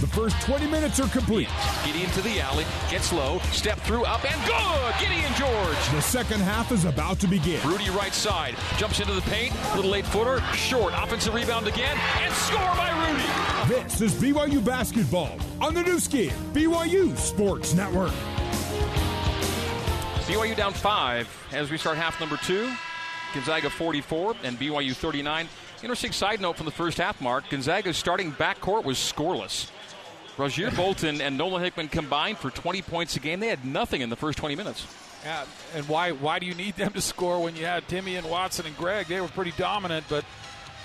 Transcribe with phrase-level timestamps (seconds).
[0.00, 1.48] The first 20 minutes are complete.
[1.84, 4.94] Gideon to the alley, gets low, step through, up and good!
[4.98, 5.76] Gideon George!
[5.92, 7.60] The second half is about to begin.
[7.68, 12.32] Rudi right side, jumps into the paint, little eight footer, short, offensive rebound again, and
[12.32, 13.74] score by Rudi!
[13.74, 18.12] This is BYU basketball on the Nu Skin, BYU Sports Network.
[20.24, 22.72] BYU down five as we start half number two.
[23.34, 25.46] Gonzaga 44 and BYU 39.
[25.82, 27.44] Interesting side note from the first half, Mark.
[27.50, 29.70] Gonzaga's starting backcourt was scoreless.
[30.40, 33.40] Rasir Bolton and Nolan Hickman combined for 20 points a game.
[33.40, 34.86] They had nothing in the first 20 minutes.
[35.22, 35.44] Yeah,
[35.74, 38.64] and why why do you need them to score when you had Timme and Watson
[38.64, 39.06] and Gregg?
[39.06, 40.24] They were pretty dominant, but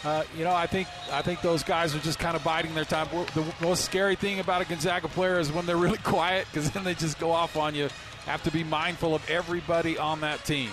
[0.04, 2.84] uh, you know I think I think those guys are just kind of biding their
[2.84, 3.08] time.
[3.34, 6.84] The most scary thing about a Gonzaga player is when they're really quiet because then
[6.84, 7.88] they just go off on you.
[8.26, 10.72] Have to be mindful of everybody on that team.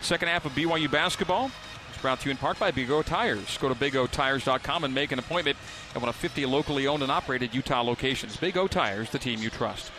[0.00, 1.52] Second half of BYU basketball.
[2.02, 3.58] Brought to you in part by Big O Tires.
[3.58, 5.58] Go to BigOTires.com and make an appointment
[5.94, 8.38] at one of 50 locally owned and operated Utah locations.
[8.38, 9.92] Big O Tires, the team you trust.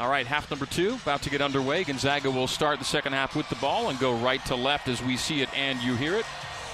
[0.00, 1.84] All right, half number two about to get underway.
[1.84, 5.02] Gonzaga will start the second half with the ball and go right to left as
[5.02, 6.24] we see it and you hear it.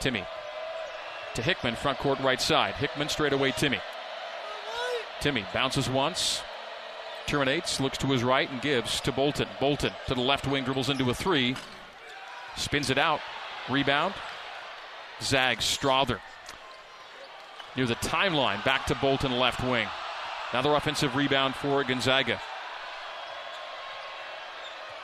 [0.00, 0.26] Timme
[1.34, 2.74] to Hickman, front court right side.
[2.74, 3.80] Hickman straight away, Timme.
[5.22, 6.42] Timme bounces once,
[7.28, 9.46] terminates, looks to his right, and gives to Bolton.
[9.60, 11.54] Bolton to the left wing, dribbles into a three,
[12.56, 13.20] spins it out,
[13.70, 14.14] rebound.
[15.20, 16.18] Zags Strawther
[17.76, 19.86] near the timeline, back to Bolton left wing.
[20.50, 22.40] Another offensive rebound for Gonzaga.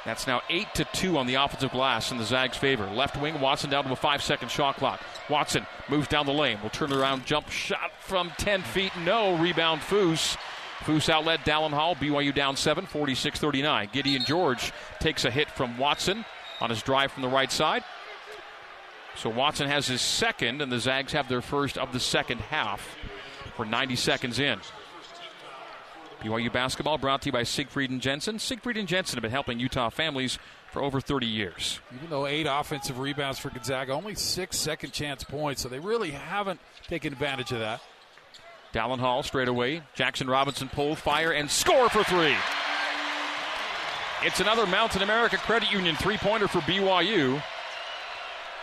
[0.04, 2.86] That's now 8 to 2 on the offensive glass in the Zags' favor.
[2.86, 5.00] Left wing, Watson down to a five second shot clock.
[5.28, 6.58] Watson moves down the lane.
[6.62, 8.92] Will turn around, jump shot from 10 feet.
[9.04, 9.36] No.
[9.36, 10.36] Rebound, Foose.
[10.80, 11.94] Foose outlet, Dallin Hall.
[11.96, 13.90] BYU down 7, 46 39.
[13.92, 16.24] Gideon George takes a hit from Watson
[16.60, 17.84] on his drive from the right side.
[19.16, 22.96] So Watson has his second, and the Zags have their first of the second half.
[23.58, 24.60] We're 90 seconds in.
[26.20, 28.38] BYU basketball brought to you by Siegfried and Jensen.
[28.38, 30.38] Siegfried and Jensen have been helping Utah families
[30.72, 31.80] for over 30 years.
[31.94, 36.10] Even though eight offensive rebounds for Gonzaga, only six second chance points, so they really
[36.10, 37.80] haven't taken advantage of that.
[38.72, 39.82] Dallin Hall straight away.
[39.94, 42.36] Jackson Robinson pull, fire, and score for three.
[44.22, 47.42] It's another Mountain America Credit Union three pointer for BYU.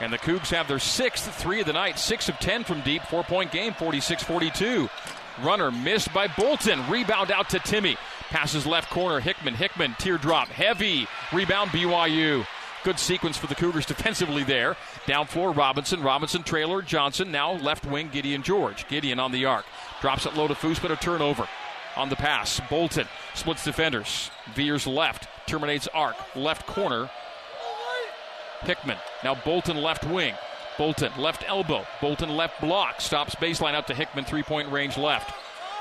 [0.01, 3.01] And the Cougs have their sixth three of the night, six of 10 from deep,
[3.03, 4.89] four point game, 46 42.
[5.43, 6.89] Runner missed by Bolton.
[6.89, 7.97] Rebound out to Timme.
[8.29, 9.19] Passes left corner.
[9.19, 9.53] Hickman.
[9.53, 9.95] Hickman.
[9.99, 10.47] Teardrop.
[10.47, 11.07] Heavy.
[11.33, 12.45] Rebound BYU.
[12.83, 14.77] Good sequence for the Cougars defensively there.
[15.07, 16.01] Down floor, Robinson.
[16.01, 17.31] Robinson, trailer, Johnson.
[17.31, 18.87] Now left wing, Gideon George.
[18.87, 19.65] Gideon on the arc.
[20.01, 21.47] Drops it low to Foose, but a turnover.
[21.95, 24.29] On the pass, Bolton splits defenders.
[24.53, 25.27] Veers left.
[25.47, 26.15] Terminates arc.
[26.35, 27.09] Left corner.
[28.61, 28.97] Hickman.
[29.23, 30.35] Now Bolton left wing.
[30.77, 31.85] Bolton left elbow.
[32.01, 33.01] Bolton left block.
[33.01, 35.33] Stops baseline out to Hickman, three point range left.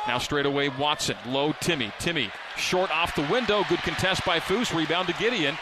[0.06, 1.16] Now straight away Watson.
[1.26, 1.92] Low Timme.
[1.98, 3.64] Timme short off the window.
[3.68, 4.76] Good contest by Foose.
[4.76, 5.56] Rebound to Gideon.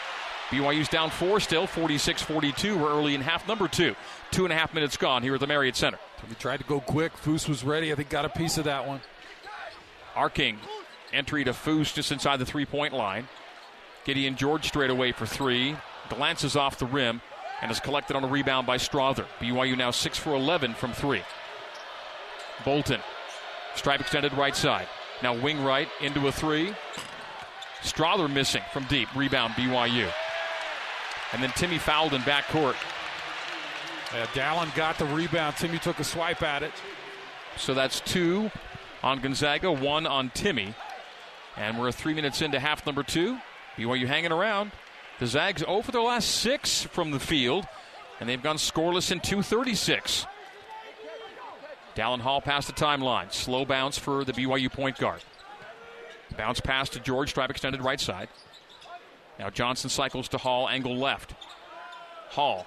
[0.49, 2.77] BYU's down four still, 46 42.
[2.77, 3.95] We're early in half number two.
[4.31, 5.97] Two and a half minutes gone here at the Marriott Center.
[6.27, 7.13] He tried to go quick.
[7.13, 7.91] Foose was ready.
[7.91, 9.01] I think got a piece of that one.
[10.15, 10.59] Arking,
[11.11, 13.27] entry to Foose just inside the three point line.
[14.05, 15.75] Gideon George straight away for three.
[16.09, 17.21] Glances off the rim
[17.63, 19.25] and is collected on a rebound by Strawther.
[19.39, 21.21] BYU now 6 for 11 from three.
[22.65, 22.99] Bolton,
[23.73, 24.87] stripe extended right side.
[25.23, 26.73] Now wing right into a three.
[27.81, 29.07] Strawther missing from deep.
[29.15, 30.11] Rebound BYU.
[31.31, 32.75] And then Timme fouled in backcourt.
[34.13, 35.55] Yeah, uh, Dallin got the rebound.
[35.55, 36.73] Timme took a swipe at it.
[37.55, 38.51] So that's two
[39.01, 40.75] on Gonzaga, one on Timme.
[41.55, 43.37] And we're three minutes into half number two.
[43.77, 44.71] BYU hanging around.
[45.19, 47.67] The Zags 0 for their last six from the field,
[48.19, 50.25] and they've gone scoreless in 236.
[51.95, 53.31] Dallin Hall past the timeline.
[53.31, 55.21] Slow bounce for the BYU point guard.
[56.35, 58.27] Bounce pass to George, stripe extended right side.
[59.37, 61.33] Now Johnson cycles to Hall, angle left.
[62.29, 62.65] Hall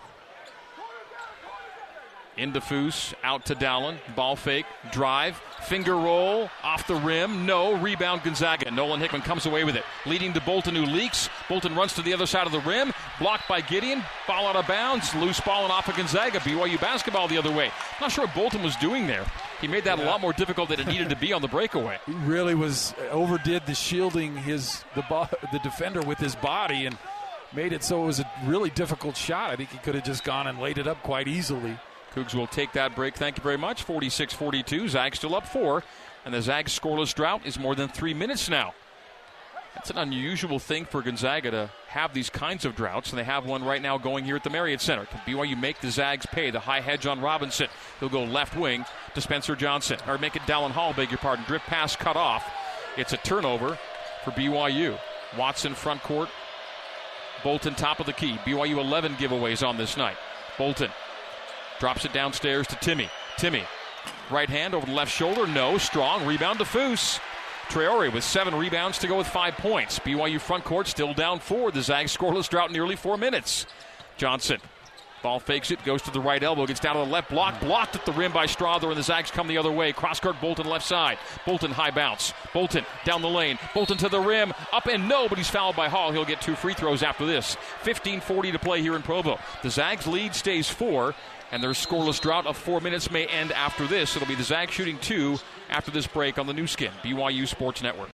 [2.36, 3.96] into Foose, out to Dallin.
[4.14, 5.36] Ball fake, drive,
[5.66, 7.46] finger roll, off the rim.
[7.46, 8.70] No, rebound Gonzaga.
[8.70, 11.28] Nolan Hickman comes away with it, leading to Bolton, who leaks.
[11.48, 14.02] Bolton runs to the other side of the rim, blocked by Gideon.
[14.26, 16.38] Ball out of bounds, loose ball and off of Gonzaga.
[16.40, 17.70] BYU basketball the other way.
[18.00, 19.24] Not sure what Bolton was doing there.
[19.60, 20.04] He made that yeah.
[20.04, 21.98] a lot more difficult than it needed to be on the breakaway.
[22.06, 26.86] He really was uh, overdid the shielding his the bo- the defender with his body
[26.86, 26.96] and
[27.52, 29.50] made it so it was a really difficult shot.
[29.50, 31.76] I think he could have just gone and laid it up quite easily.
[32.16, 33.14] Cougs will take that break.
[33.14, 33.82] Thank you very much.
[33.82, 34.88] 46 42.
[34.88, 35.84] Zags still up four.
[36.24, 38.74] And the Zags scoreless drought is more than three minutes now.
[39.74, 43.44] That's an unusual thing for Gonzaga to have these kinds of droughts, and they have
[43.44, 45.04] one right now going here at the Marriott Center.
[45.04, 46.50] Can BYU make the Zags pay?
[46.50, 47.68] The high hedge on Robinson.
[48.00, 51.44] He'll go left wing to Spencer Johnson, or make it Dallin Hall, beg your pardon.
[51.44, 52.50] Drift pass cut off.
[52.96, 53.78] It's a turnover
[54.24, 54.98] for BYU.
[55.36, 56.30] Watson front court.
[57.44, 58.38] Bolton top of the key.
[58.46, 60.16] BYU 11 giveaways on this night.
[60.56, 60.90] Bolton
[61.78, 63.08] Drops it downstairs to Timme.
[63.36, 63.64] Timme,
[64.30, 65.46] right hand over the left shoulder.
[65.46, 65.78] No.
[65.78, 66.26] Strong.
[66.26, 67.20] Rebound to Foose.
[67.68, 69.98] Traore with seven rebounds to go with five points.
[69.98, 71.70] BYU front court still down four.
[71.70, 73.66] The Zags scoreless drought nearly four minutes.
[74.16, 74.60] Johnson.
[75.22, 77.96] Ball fakes it, goes to the right elbow, gets down to the left block, blocked
[77.96, 79.92] at the rim by Strawther, and the Zags come the other way.
[79.92, 81.18] Cross court, Bolton left side.
[81.44, 82.32] Bolton high bounce.
[82.52, 83.58] Bolton down the lane.
[83.74, 86.12] Bolton to the rim, up and no, but he's fouled by Hall.
[86.12, 87.56] He'll get two free throws after this.
[87.82, 89.38] 15 40 to play here in Provo.
[89.62, 91.14] The Zags lead stays four
[91.52, 94.16] and their scoreless drought of four minutes may end after this.
[94.16, 95.38] It'll be the Zag shooting two
[95.70, 98.15] after this break on the Nu Skin, BYU Sports Network.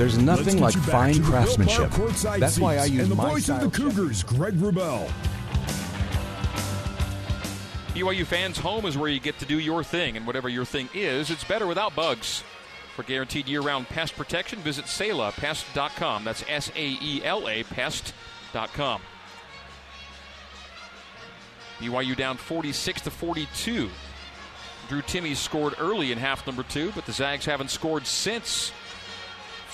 [0.00, 1.90] There's nothing like fine craftsmanship.
[2.38, 5.06] That's why I use and the my voice of the Cougars, Greg Wrubell.
[7.92, 10.88] BYU fans, home is where you get to do your thing, and whatever your thing
[10.94, 12.42] is, it's better without bugs.
[12.96, 16.24] For guaranteed year-round pest protection, visit SaelaPest.com.
[16.24, 19.02] That's S-A-E-L-A Pest.com.
[21.78, 23.90] BYU down 46 to 42.
[24.88, 28.72] Drew Timme scored early in half number two, but the Zags haven't scored since.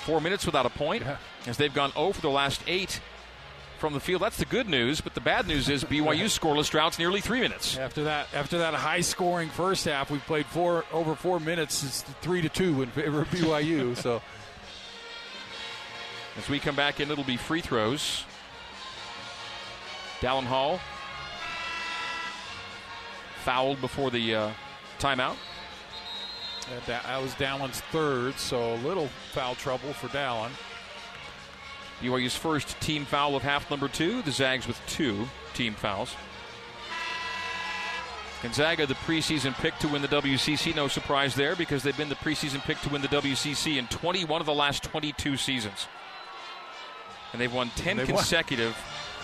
[0.06, 1.16] Four minutes without a point, yeah.
[1.48, 3.00] as they've gone 0 for the last eight
[3.80, 4.22] from the field.
[4.22, 7.76] That's the good news, but the bad news is BYU scoreless droughts nearly three minutes.
[7.76, 11.82] After that, after that high-scoring first half, we've played four over four minutes.
[11.82, 13.96] It's three to two in favor of BYU.
[14.00, 14.22] so,
[16.38, 18.22] as we come back in, it'll be free throws.
[20.20, 20.78] Dallin Hall
[23.42, 24.50] fouled before the uh,
[25.00, 25.34] timeout.
[26.68, 30.50] Uh, that was Dallin's third, so a little foul trouble for Dallin.
[32.00, 34.22] BYU's first team foul of half number two.
[34.22, 36.14] The Zags with two team fouls.
[38.42, 40.74] Gonzaga, the preseason pick to win the WCC.
[40.74, 44.40] No surprise there because they've been the preseason pick to win the WCC in 21
[44.40, 45.88] of the last 22 seasons.
[47.32, 48.76] And they've won 10 they've consecutive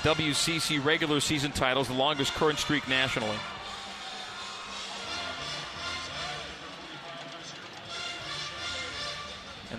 [0.04, 0.16] won.
[0.16, 3.36] WCC regular season titles, the longest current streak nationally.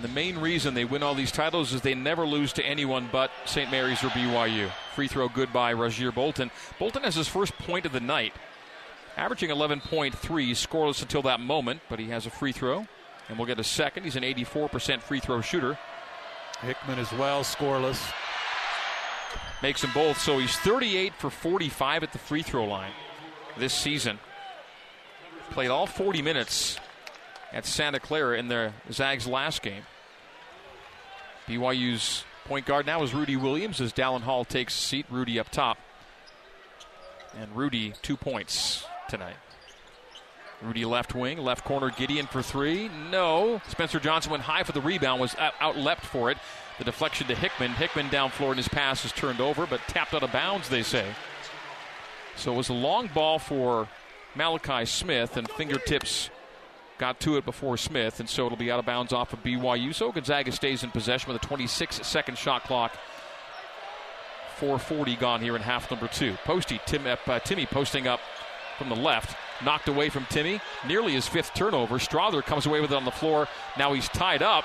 [0.03, 3.31] The main reason they win all these titles is they never lose to anyone but
[3.45, 3.71] St.
[3.71, 4.69] Mary's or BYU.
[4.95, 6.51] Free throw good by Rasir Bolton.
[6.77, 8.33] Bolton has his first point of the night,
[9.15, 10.11] averaging 11.3,
[10.51, 12.85] scoreless until that moment, but he has a free throw.
[13.29, 14.03] And we'll get a second.
[14.03, 15.79] He's an 84% free throw shooter.
[16.61, 18.13] Hickman as well, scoreless.
[19.61, 20.19] Makes them both.
[20.19, 22.91] So he's 38 for 45 at the free throw line
[23.57, 24.19] this season.
[25.51, 26.77] Played all 40 minutes
[27.53, 29.83] at Santa Clara in the Zags last game.
[31.47, 35.05] BYU's point guard now is Rudi Williams as Dallin Hall takes seat.
[35.09, 35.77] Rudi up top.
[37.37, 39.35] And Rudi, two points tonight.
[40.61, 42.89] Rudi left wing, left corner, Gideon for three.
[43.11, 43.61] No.
[43.67, 46.37] Spencer Johnson went high for the rebound, was out, leapt for it.
[46.77, 47.71] The deflection to Hickman.
[47.71, 50.83] Hickman down floor and his pass is turned over, but tapped out of bounds, they
[50.83, 51.05] say.
[52.35, 53.87] So it was a long ball for
[54.35, 56.29] Malachi Smith, and fingertips
[57.03, 59.93] got to it before Smith, and so it'll be out of bounds off of BYU.
[59.93, 62.95] So Gonzaga stays in possession with a 26 second shot clock.
[64.55, 66.37] 440 gone here in half number two.
[66.45, 68.21] Posty, Tim, uh, Timme posting up
[68.77, 69.35] from the left.
[69.65, 70.61] Knocked away from Timme.
[70.87, 71.95] Nearly his fifth turnover.
[71.95, 73.49] Strawther comes away with it on the floor.
[73.77, 74.63] Now he's tied up.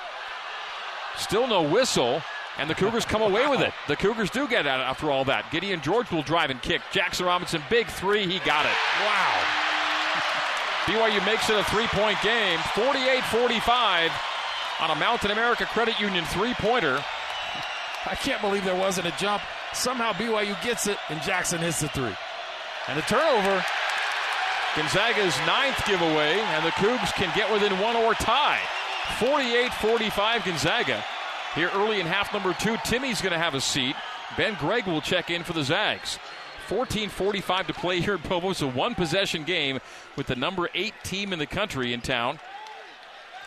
[1.16, 2.22] Still no whistle.
[2.56, 3.72] And the Cougars come away with it.
[3.88, 5.50] The Cougars do get it after all that.
[5.50, 6.82] Gideon George will drive and kick.
[6.92, 8.28] Jackson Robinson, big three.
[8.28, 8.76] He got it.
[9.00, 9.67] Wow.
[10.88, 14.10] BYU makes it a three point game, 48 45
[14.80, 17.04] on a Mountain America Credit Union three pointer.
[18.06, 19.42] I can't believe there wasn't a jump.
[19.74, 22.16] Somehow BYU gets it, and Jackson hits the three.
[22.88, 23.62] And the turnover.
[24.76, 28.60] Gonzaga's ninth giveaway, and the Cougs can get within one or tie.
[29.18, 31.04] 48 45 Gonzaga.
[31.54, 33.94] Here early in half number two, Timme's going to have a seat.
[34.38, 36.18] Ben Gregg will check in for the Zags.
[36.68, 38.50] 14:45 to play here in Provo.
[38.50, 39.80] It's a one-possession game
[40.16, 42.38] with the number eight team in the country in town,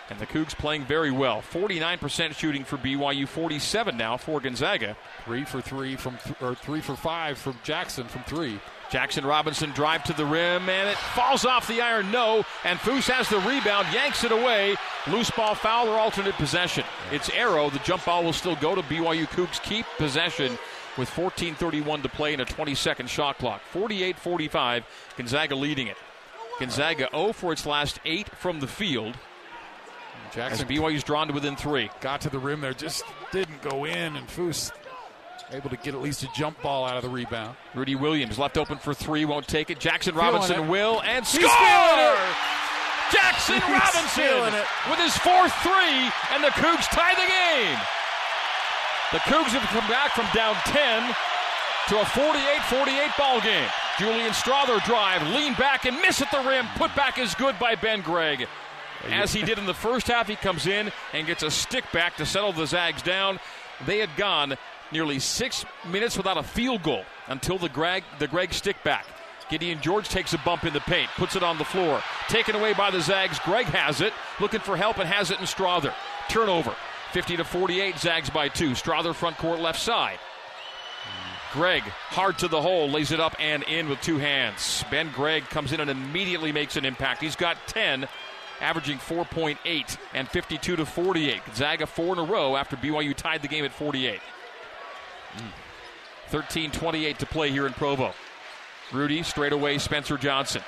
[0.10, 1.42] and the Cougs playing very well.
[1.42, 4.98] 49% shooting for BYU, 47 now for Gonzaga.
[5.26, 8.60] Three for three from, th- or three for five from Jackson from three.
[8.90, 12.12] Jackson Robinson drive to the rim, and it falls off the iron.
[12.12, 14.76] No, and Foose has the rebound, yanks it away.
[15.08, 16.84] Loose ball foul or alternate possession.
[17.12, 17.70] It's Arrow.
[17.70, 19.62] The jump ball will still go to BYU Cougs.
[19.64, 20.58] Keep possession
[20.98, 23.62] with 14.31 to play and a 20 second shot clock.
[23.72, 24.86] 48 45,
[25.18, 25.98] Gonzaga leading it.
[26.60, 29.16] Gonzaga 0 for its last eight from the field.
[30.34, 31.90] Jackson as BYU's drawn to within three.
[32.00, 34.72] Got to the rim there, just didn't go in, and Foose
[35.52, 37.56] able to get at least a jump ball out of the rebound.
[37.76, 39.80] Rudi Williams left open for three, won't take it.
[39.80, 41.42] Jackson Robinson will and score!
[43.12, 48.01] Jackson He's Robinson with his fourth three, and the Cougs tie the game.
[49.12, 51.16] The Cougs have come back from down 10
[51.90, 53.68] to a 48-48 ball game.
[54.00, 56.66] Julian Strawther drive, lean back and miss at the rim.
[56.78, 58.48] Put back is good by Ben Gregg.
[59.10, 62.16] As he did in the first half, he comes in and gets a stick back
[62.18, 63.38] to settle the Zags down.
[63.86, 64.56] They had gone
[64.94, 69.06] nearly six minutes without a field goal until the Gregg, the Gregg stick back.
[69.50, 72.02] Gideon George takes a bump in the paint, puts it on the floor.
[72.30, 73.40] Taken away by the Zags.
[73.40, 75.94] Gregg has it, looking for help, and has it in Strawther.
[76.30, 76.74] Turnover.
[77.12, 78.72] 50 to 48, Zags by two.
[78.72, 80.20] Strawther front court left side.
[81.52, 84.86] Gregg, hard to the hole, lays it up and in with two hands.
[84.90, 87.22] Ben Gregg comes in and immediately makes an impact.
[87.22, 88.08] He's got 10,
[88.62, 91.46] averaging 4.8 and 52 to 48.
[91.46, 94.22] Gonzaga four in a row after BYU tied the game at 48.
[96.28, 98.14] 13 28 to play here in Provo.
[98.94, 100.62] Rudi straight away, Spencer Johnson.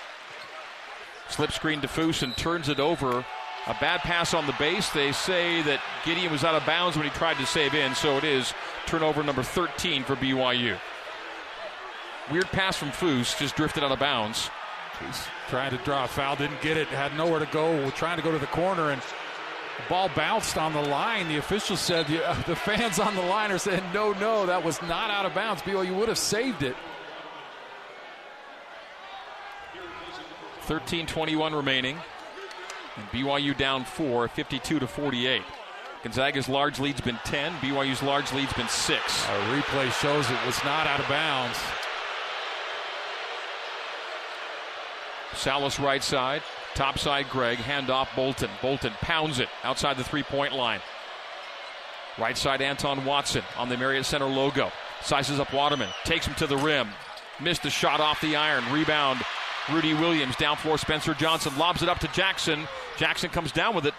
[1.29, 3.25] Slip screen to Foose and turns it over
[3.67, 4.89] a bad pass on the base.
[4.89, 8.17] They say that Gideon was out of bounds when he tried to save in, so
[8.17, 8.53] it is
[8.85, 10.77] turnover number 13 for BYU.
[12.31, 14.49] Weird pass from Foose, just drifted out of bounds.
[15.05, 18.23] He's trying to draw a foul, didn't get it, had nowhere to go, trying to
[18.23, 21.27] go to the corner, and the ball bounced on the line.
[21.27, 24.63] The official said the, uh, the fans on the line are saying, no, no, that
[24.63, 25.61] was not out of bounds.
[25.63, 26.75] BYU would have saved it.
[30.67, 31.97] 13:21 remaining.
[32.97, 35.41] And BYU down four, 52 to 48.
[36.03, 37.53] Gonzaga's large lead's been 10.
[37.53, 39.27] BYU's large lead's been six.
[39.29, 41.57] Our replay shows it was not out of bounds.
[45.31, 46.43] Sallis right side,
[46.75, 48.49] top side Gregg, handoff Bolton.
[48.61, 50.79] Bolton pounds it outside the three point line.
[52.19, 54.71] Right side Anton Watson on the Marriott Center logo.
[55.01, 56.89] Sizes up Waterman, takes him to the rim.
[57.41, 58.63] Missed a shot off the iron.
[58.71, 59.21] Rebound
[59.71, 60.77] Rudi Williams down floor.
[60.77, 62.67] Spencer Johnson lobs it up to Jackson.
[62.97, 63.93] Jackson comes down with it.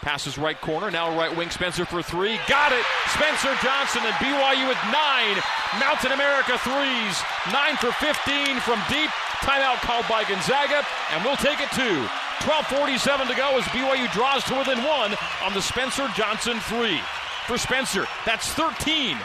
[0.00, 0.90] Passes right corner.
[0.90, 2.38] Now right wing Spencer for three.
[2.46, 2.84] Got it.
[3.08, 5.36] Spencer Johnson and BYU with nine.
[5.80, 7.16] Mountain America threes.
[7.52, 9.08] Nine for 15 from deep.
[9.40, 10.84] Timeout called by Gonzaga.
[11.12, 12.08] And we'll take it to
[12.44, 17.00] 12.47 to go as BYU draws to within one on the Spencer Johnson three.
[17.46, 19.16] For Spencer, that's 13.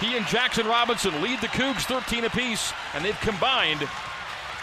[0.00, 3.80] He and Jackson Robinson lead the Cougs 13 apiece, and they've combined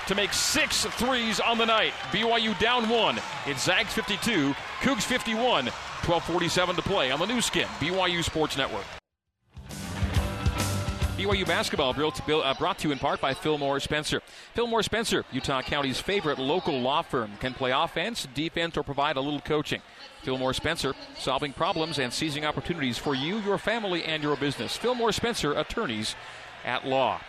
[0.08, 1.94] to make six threes on the night.
[2.12, 3.20] BYU down one.
[3.46, 5.72] It's Zags 52, Cougs 51.
[6.06, 8.86] 12:47 to play on the Nu Skin BYU Sports Network.
[11.18, 14.22] BYU basketball uh, brought to you in part by Fillmore Spencer.
[14.54, 19.22] Fillmore Spencer, Utah County's favorite local law firm, can play offense, defense, or provide a
[19.22, 19.82] little coaching.
[20.24, 24.76] Fillmore Spencer, solving problems and seizing opportunities for you, your family, and your business.
[24.76, 26.16] Fillmore Spencer, attorneys
[26.66, 27.22] at law.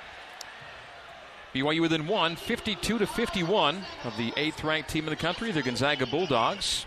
[1.57, 5.63] BYU within one, 52 to 51 of the eighth ranked team in the country, the
[5.63, 6.85] Gonzaga Bulldogs.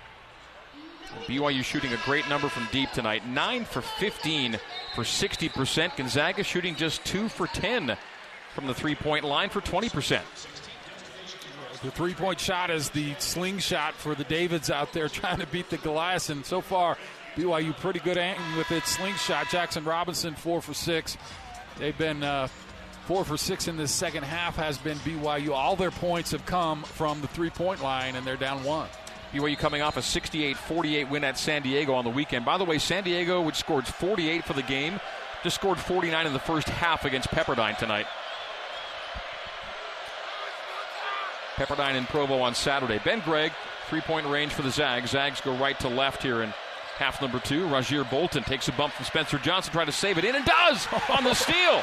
[1.25, 3.25] BYU shooting a great number from deep tonight.
[3.27, 4.59] 9 for 15
[4.93, 5.97] for 60%.
[5.97, 7.97] Gonzaga shooting just 2 for 10
[8.53, 10.21] from the three point line for 20%.
[11.81, 15.71] The three point shot is the slingshot for the Davids out there trying to beat
[15.71, 16.29] the Goliaths.
[16.29, 16.95] And so far,
[17.35, 18.17] BYU pretty good
[18.55, 19.49] with its slingshot.
[19.49, 21.17] Jackson Robinson, 4 for 6.
[21.79, 22.21] They've been.
[22.21, 22.49] Uh,
[23.09, 25.49] Four for six in this second half has been BYU.
[25.49, 28.87] All their points have come from the three point line, and they're down one.
[29.33, 32.45] BYU coming off a 68 48 win at San Diego on the weekend.
[32.45, 34.99] By the way, San Diego, which scored 48 for the game,
[35.41, 38.05] just scored 49 in the first half against Pepperdine tonight.
[41.55, 42.99] Pepperdine in Provo on Saturday.
[43.03, 43.53] Ben Gregg,
[43.87, 45.09] three point range for the Zags.
[45.09, 46.53] Zags go right to left here, in
[46.97, 47.65] half number two.
[47.69, 50.87] Rasir Bolton takes a bump from Spencer Johnson, trying to save it in, and does
[51.09, 51.81] on the steal.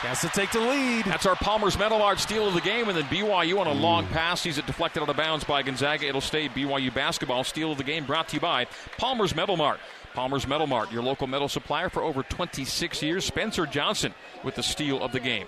[0.00, 1.06] Has to take the lead.
[1.06, 4.06] That's our Palmer's Metal Mart steal of the game, and then BYU on a long
[4.08, 6.06] pass sees it deflected out of bounds by Gonzaga.
[6.06, 8.66] It'll stay BYU basketball steal of the game, brought to you by
[8.98, 9.80] Palmer's Metal Mart.
[10.12, 13.24] Palmer's Metal Mart, your local metal supplier for over 26 years.
[13.24, 15.46] Spencer Johnson with the steal of the game.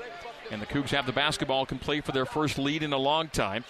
[0.51, 3.29] And the Cougs have the basketball, can play for their first lead in a long
[3.29, 3.65] time.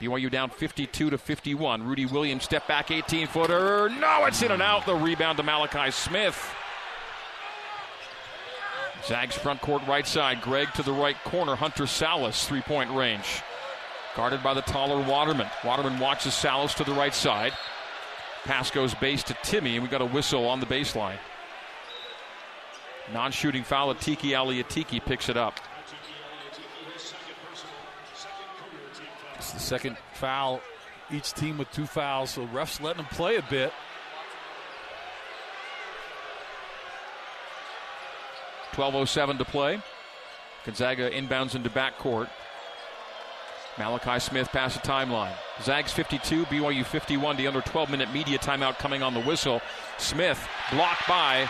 [0.00, 1.86] BYU down 52 to 51.
[1.86, 3.90] Rudi Williams step back 18 footer.
[3.90, 4.86] No, it's in and out.
[4.86, 6.36] The rebound to Malachi Smith.
[9.04, 10.40] Zags front court right side.
[10.40, 11.56] Gregg to the right corner.
[11.56, 13.42] Hunter Sallis, three point range.
[14.14, 15.48] Guarded by the taller Waterman.
[15.64, 17.52] Waterman watches Sallis to the right side.
[18.44, 21.18] Pass goes base to Timme, and we got a whistle on the baseline.
[23.12, 23.94] Non shooting foul.
[23.94, 25.58] Atiki Ally Atiki picks it up.
[29.36, 30.60] It's the second foul.
[31.10, 33.72] Each team with two fouls, so refs letting them play a bit.
[38.72, 39.80] 12.07 to play.
[40.64, 42.28] Gonzaga inbounds into backcourt.
[43.78, 45.32] Malachi Smith past the timeline.
[45.62, 47.36] Zags 52, BYU 51.
[47.36, 49.60] The under 12 minute media timeout coming on the whistle.
[49.98, 51.48] Smith blocked by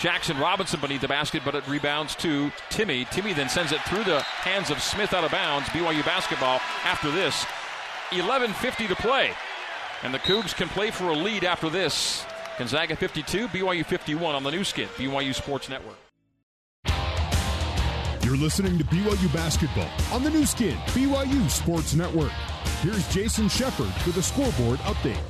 [0.00, 3.06] Jackson Robinson beneath the basket, but it rebounds to Timme.
[3.06, 5.68] Timme then sends it through the hands of Smith out of bounds.
[5.68, 7.44] BYU basketball after this.
[8.10, 9.32] 11.50 to play.
[10.02, 12.26] And the Cougs can play for a lead after this.
[12.58, 15.96] Gonzaga 52, BYU 51 on the Nu Skin, BYU Sports Network.
[18.32, 22.30] You're listening to BYU basketball on the Nu Skin, BYU Sports Network.
[22.80, 25.20] Here's Jason Shepard with a scoreboard update.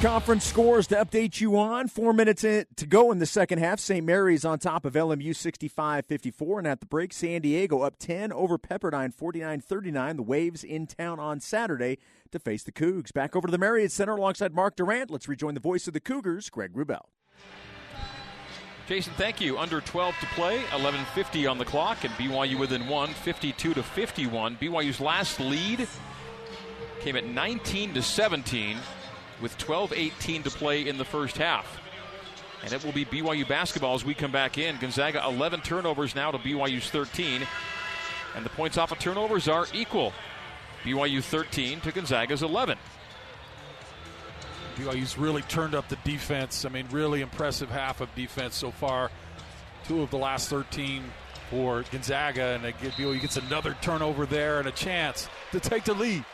[0.00, 1.88] Conference scores to update you on.
[1.88, 3.80] Four minutes to go in the second half.
[3.80, 4.02] St.
[4.02, 6.60] Mary's on top of LMU 65 54.
[6.60, 10.16] And at the break, San Diego up 10 over Pepperdine 49 39.
[10.16, 11.98] The Waves in town on Saturday
[12.32, 13.12] to face the Cougs.
[13.12, 15.10] Back over to the Marriott Center alongside Mark Durrant.
[15.10, 17.08] Let's rejoin the voice of the Cougars, Greg Wrubell.
[18.88, 19.58] Jason, thank you.
[19.58, 24.56] Under 12 to play, 11:50 on the clock, and BYU within one, 52 to 51.
[24.56, 25.86] BYU's last lead
[27.00, 28.78] came at 19 to 17,
[29.42, 31.66] with 12:18 to play in the first half.
[32.64, 34.78] And it will be BYU basketball as we come back in.
[34.78, 37.46] Gonzaga 11 turnovers now to BYU's 13,
[38.34, 40.14] and the points off of turnovers are equal.
[40.82, 42.78] BYU 13 to Gonzaga's 11.
[44.78, 46.64] BYU's really turned up the defense.
[46.64, 49.10] I mean, really impressive half of defense so far.
[49.84, 51.02] Two of the last 13
[51.50, 56.24] for Gonzaga, and BYU gets another turnover there and a chance to take the lead.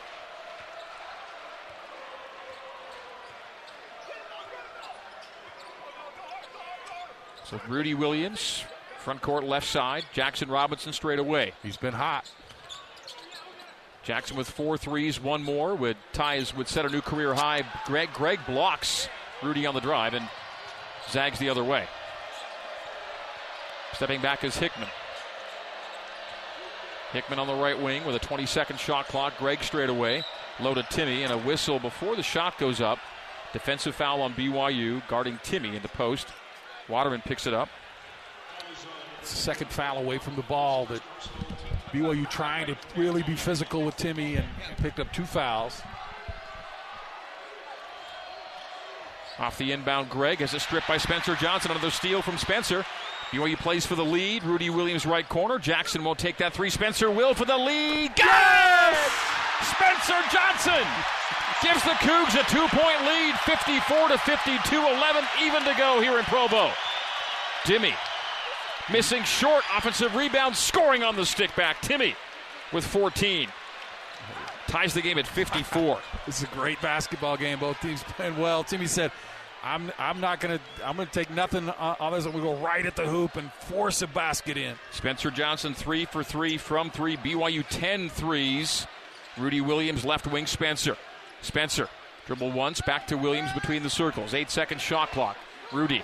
[7.45, 8.63] So Rudi Williams,
[8.99, 10.03] front court left side.
[10.13, 11.53] Jackson Robinson straight away.
[11.63, 12.29] He's been hot.
[14.05, 17.63] Jackson with four threes, one more would ties would set a new career high.
[17.85, 19.09] Gregg Gregg blocks
[19.41, 20.29] Rudi on the drive and
[21.09, 21.87] zags the other way.
[23.93, 24.89] Stepping back is Hickman.
[27.13, 29.37] Hickman on the right wing with a 20 second shot clock.
[29.39, 30.23] Gregg straight away.
[30.59, 32.99] Loaded Timme and a whistle before the shot goes up.
[33.53, 36.27] Defensive foul on BYU guarding Timme in the post.
[36.87, 37.69] Waterman picks it up.
[39.23, 41.01] Second foul away from the ball that
[41.95, 44.45] BYU trying to really be physical with Timme and
[44.77, 45.81] picked up two fouls.
[49.39, 51.71] Off the inbound, Gregg has a strip by Spencer Johnson.
[51.71, 52.85] Another steal from Spencer.
[53.31, 54.43] BYU plays for the lead.
[54.43, 55.57] Rudi Williams right corner.
[55.57, 56.69] Jackson won't take that three.
[56.69, 58.11] Spencer will for the lead.
[58.17, 58.97] Yes!
[59.61, 60.85] Spencer Johnson
[61.63, 64.75] gives the Cougs a two-point lead, 54 to 52.
[64.75, 66.71] 11 even to go here in Provo.
[67.63, 67.95] Timme
[68.91, 71.81] Missing short offensive rebound, scoring on the stick back.
[71.81, 72.15] Timme
[72.71, 73.49] with 14.
[74.67, 75.99] Ties the game at 54.
[76.25, 77.59] This is a great basketball game.
[77.59, 78.63] Both teams playing well.
[78.63, 79.11] Timme said,
[79.63, 82.25] I'm, I'm not going to I'm going to take nothing on this.
[82.25, 84.75] I'm to go right at the hoop and force a basket in.
[84.91, 87.17] Spencer Johnson three for three from three.
[87.17, 88.87] BYU 10 threes.
[89.37, 90.97] Rudi Williams left wing Spencer.
[91.41, 91.89] Spencer
[92.25, 94.33] dribble once back to Williams between the circles.
[94.33, 95.37] Eight second shot clock.
[95.71, 96.03] Rudi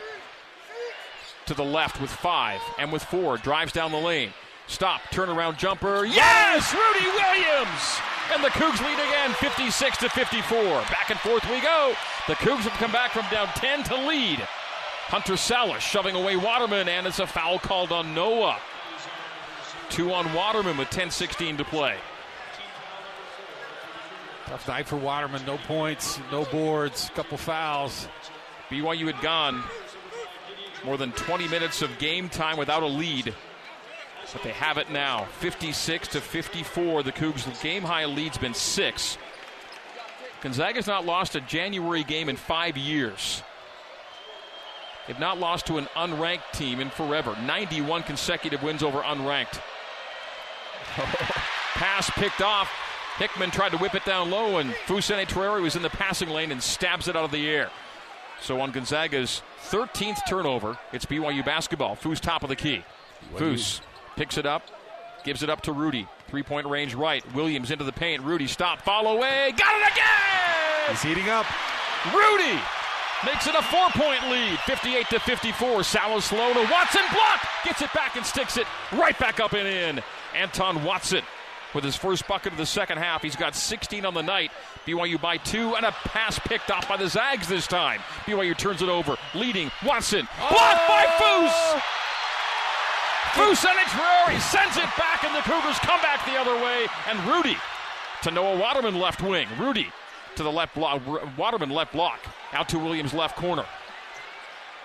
[1.51, 3.35] to the left with five and with four.
[3.35, 4.31] Drives down the lane.
[4.67, 5.01] Stop.
[5.11, 6.05] Turnaround jumper.
[6.05, 6.73] Yes!
[6.73, 7.99] Rudi Williams!
[8.33, 10.61] And the Cougs lead again, 56 to 54.
[10.61, 11.93] Back and forth we go.
[12.29, 14.39] The Cougs have come back from down 10 to lead.
[15.07, 18.57] Hunter Sallis shoving away Waterman, and it's a foul called on Noah.
[19.89, 21.97] Two on Waterman with 10 16 to play.
[24.45, 25.45] Tough night for Waterman.
[25.45, 28.07] No points, no boards, couple fouls.
[28.69, 29.61] BYU had gone
[30.85, 33.33] more than 20 minutes of game time without a lead.
[34.33, 35.25] But they have it now.
[35.39, 37.03] 56 to 54.
[37.03, 39.17] The Cougs' game high lead's been six.
[40.41, 43.43] Gonzaga's not lost a January game in five years.
[45.07, 47.35] They've not lost to an unranked team in forever.
[47.45, 49.59] 91 consecutive wins over unranked.
[51.73, 52.71] Pass picked off.
[53.17, 56.51] Hickman tried to whip it down low, and Fousseyni Traore was in the passing lane
[56.51, 57.69] and stabs it out of the air.
[58.41, 61.95] So on Gonzaga's 13th turnover, it's BYU basketball.
[61.95, 62.83] Foose top of the key.
[63.35, 63.81] Foose
[64.15, 64.63] picks it up,
[65.23, 66.07] gives it up to Rudi.
[66.27, 67.23] Three point range right.
[67.35, 68.23] Williams into the paint.
[68.23, 69.53] Rudi stop, follow away.
[69.55, 70.89] Got it again!
[70.89, 71.45] He's heating up.
[72.13, 72.59] Rudi
[73.25, 74.57] makes it a four point lead.
[74.59, 75.83] 58 to 54.
[75.83, 77.03] Salah slow to Watson.
[77.13, 77.47] Block!
[77.63, 80.03] Gets it back and sticks it right back up and in.
[80.33, 81.21] Anton Watson
[81.73, 83.21] with his first bucket of the second half.
[83.21, 84.51] He's got 16 on the night.
[84.85, 87.99] BYU by two, and a pass picked off by the Zags this time.
[88.25, 90.27] BYU turns it over, leading Watson.
[90.37, 91.47] Blocked by oh!
[91.47, 91.81] Foose!
[93.31, 96.87] Foose and Traore sends it back, and the Cougars come back the other way.
[97.07, 97.57] And Rudi
[98.23, 99.47] to Noah Waterman left wing.
[99.57, 99.87] Rudi
[100.35, 101.01] to the left block.
[101.37, 102.19] Waterman left block.
[102.51, 103.65] Out to Williams left corner.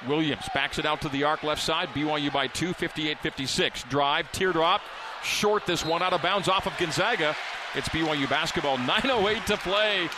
[0.06, 1.88] Williams backs it out to the arc left side.
[1.88, 3.82] BYU by two, 58 56.
[3.84, 4.80] Drive, teardrop,
[5.26, 7.36] short this one out of bounds off of Gonzaga.
[7.74, 10.08] It's BYU basketball, 9.08 to play.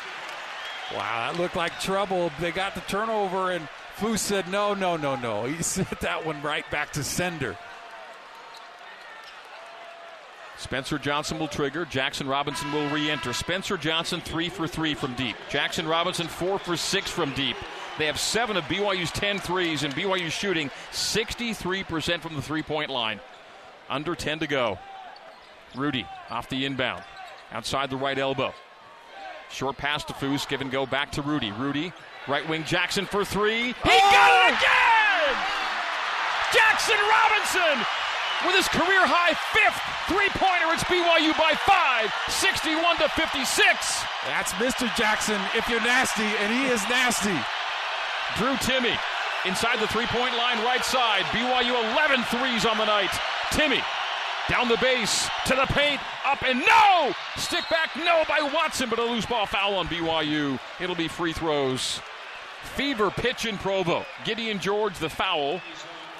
[0.95, 2.31] Wow, that looked like trouble.
[2.41, 5.45] They got the turnover, and Foose said, no, no, no, no.
[5.45, 7.57] He sent that one right back to sender.
[10.57, 11.85] Spencer Johnson will trigger.
[11.85, 13.33] Jackson Robinson will re enter.
[13.33, 15.37] Spencer Johnson, three for three from deep.
[15.49, 17.57] Jackson Robinson, four for six from deep.
[17.97, 22.91] They have seven of BYU's 10 threes, and BYU shooting 63% from the three point
[22.91, 23.21] line.
[23.89, 24.79] Under 10 to go.
[25.75, 27.03] Rudi off the inbound.
[27.53, 28.53] Outside the right elbow.
[29.51, 30.47] Short pass to Foose.
[30.49, 31.51] Give and go back to Rudi.
[31.53, 31.93] Rudi,
[32.27, 33.69] right wing Jackson for three.
[33.69, 34.11] He oh!
[34.13, 35.37] got it again!
[36.53, 37.87] Jackson Robinson
[38.47, 40.73] with his career high fifth three pointer.
[40.73, 44.05] It's BYU by five, 61 to 56.
[44.27, 44.89] That's Mr.
[44.97, 47.37] Jackson if you're nasty, and he is nasty.
[48.37, 48.97] Drew Timme
[49.47, 51.25] inside the three point line, right side.
[51.33, 53.13] BYU 11 threes on the night.
[53.51, 53.83] Timme
[54.49, 57.13] down the base to the paint, up and no!
[57.37, 60.59] Stick back, no by Watson, but a loose ball foul on BYU.
[60.81, 62.01] It'll be free throws.
[62.75, 64.05] Fever pitch in Provo.
[64.25, 65.61] Gideon George the foul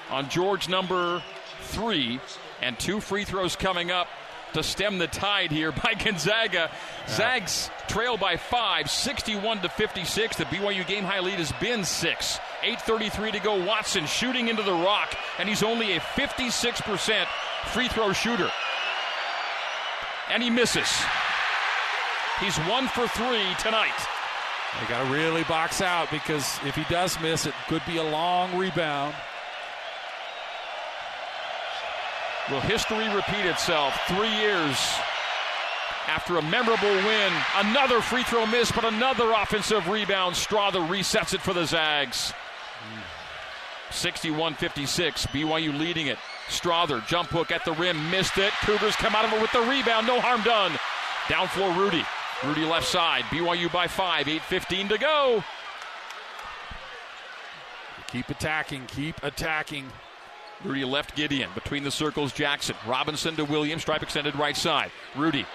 [0.09, 1.21] on George number
[1.61, 2.19] three,
[2.61, 4.07] and two free throws coming up
[4.53, 6.69] to stem the tide here by Gonzaga.
[6.69, 7.07] Yeah.
[7.07, 10.37] Zags trail by five, 61 to 56.
[10.37, 12.39] The BYU game high lead has been six.
[12.61, 13.63] 8.33 to go.
[13.63, 17.25] Watson shooting into the rock, and he's only a 56%
[17.67, 18.49] free throw shooter.
[20.31, 20.89] And he misses.
[22.39, 23.97] He's one for three tonight.
[24.79, 28.03] They got to really box out because if he does miss, it could be a
[28.03, 29.15] long rebound.
[32.51, 33.93] Will history repeat itself?
[34.07, 34.75] Three years
[36.07, 40.35] after a memorable win, another free throw miss, but another offensive rebound.
[40.35, 42.33] Strawther resets it for the Zags.
[43.91, 46.17] 61 56, BYU leading it.
[46.47, 48.51] Strawther, jump hook at the rim, missed it.
[48.61, 50.71] Cougars come out of it with the rebound, no harm done.
[51.27, 52.03] Down floor, Rudi.
[52.43, 55.43] Rudi left side, BYU by five, 8.15 to go.
[58.07, 59.85] Keep attacking, keep attacking.
[60.63, 61.49] Rudi left Gideon.
[61.55, 62.75] Between the circles, Jackson.
[62.85, 63.83] Robinson to Williams.
[63.83, 64.91] Stripe extended right side.
[65.15, 65.45] Rudi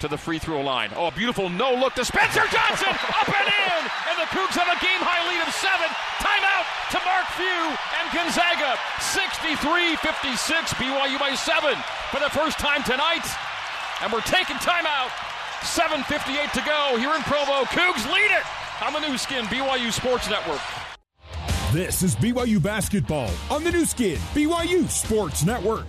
[0.00, 0.90] to the free throw line.
[0.96, 2.90] Oh, a beautiful no look to Spencer Johnson.
[3.22, 3.82] up and in.
[4.10, 5.88] And the Cougs have a game high lead of seven.
[6.18, 7.62] Timeout to Mark Few
[8.02, 8.76] and Gonzaga.
[8.98, 10.74] 63 56.
[10.74, 11.78] BYU by seven
[12.10, 13.24] for the first time tonight.
[14.02, 15.14] And we're taking timeout.
[15.62, 17.62] 7.58 to go here in Provo.
[17.70, 18.42] Cougs lead it
[18.82, 20.60] on the Nu Skin BYU Sports Network.
[21.72, 25.88] This is BYU basketball on the Nu Skin, BYU Sports Network.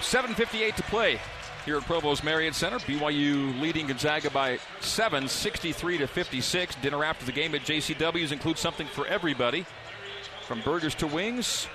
[0.00, 1.20] 7.58 to play
[1.66, 2.78] here at Provo's Marriott Center.
[2.78, 6.76] BYU leading Gonzaga by 7, 63 to 56.
[6.76, 9.66] Dinner after the game at JCW's includes something for everybody
[10.46, 11.68] from burgers to wings,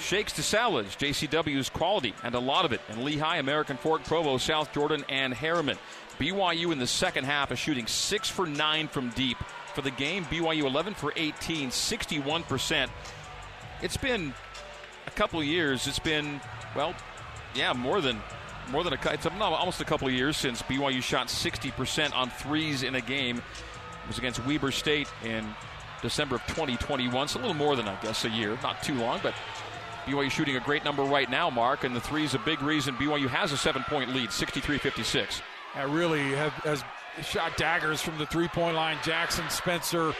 [0.00, 0.96] shakes to salads.
[0.96, 5.32] JCW's quality and a lot of it in Lehi, American Fork, Provo, South Jordan, and
[5.32, 5.78] Herriman.
[6.18, 9.36] BYU in the second half is shooting 6 for 9 from deep.
[9.74, 12.88] For the game, BYU 11 for 18, 61%.
[13.82, 14.32] It's been
[15.06, 15.86] a couple of years.
[15.86, 16.40] It's been,
[16.74, 16.94] well,
[17.54, 18.20] yeah, more than
[18.70, 22.82] more than a it's almost a couple of years since BYU shot 60% on threes
[22.82, 23.36] in a game.
[23.36, 25.46] It was against Weber State in
[26.02, 27.28] December of 2021.
[27.28, 29.34] So a little more than I guess a year, not too long, but
[30.06, 32.96] BYU shooting a great number right now, Mark, and the three is a big reason
[32.96, 35.42] BYU has a seven-point lead, 63-56
[35.84, 36.84] really have, has
[37.22, 38.98] shot daggers from the three point line.
[39.02, 40.14] Jackson, Spencer,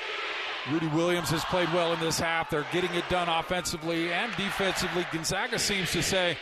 [0.70, 2.50] Rudi Williams has played well in this half.
[2.50, 5.06] They're getting it done offensively and defensively.
[5.12, 6.36] Gonzaga seems to say,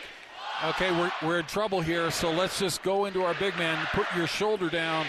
[0.65, 4.07] okay, we're, we're in trouble here, so let's just go into our big man, put
[4.15, 5.05] your shoulder down,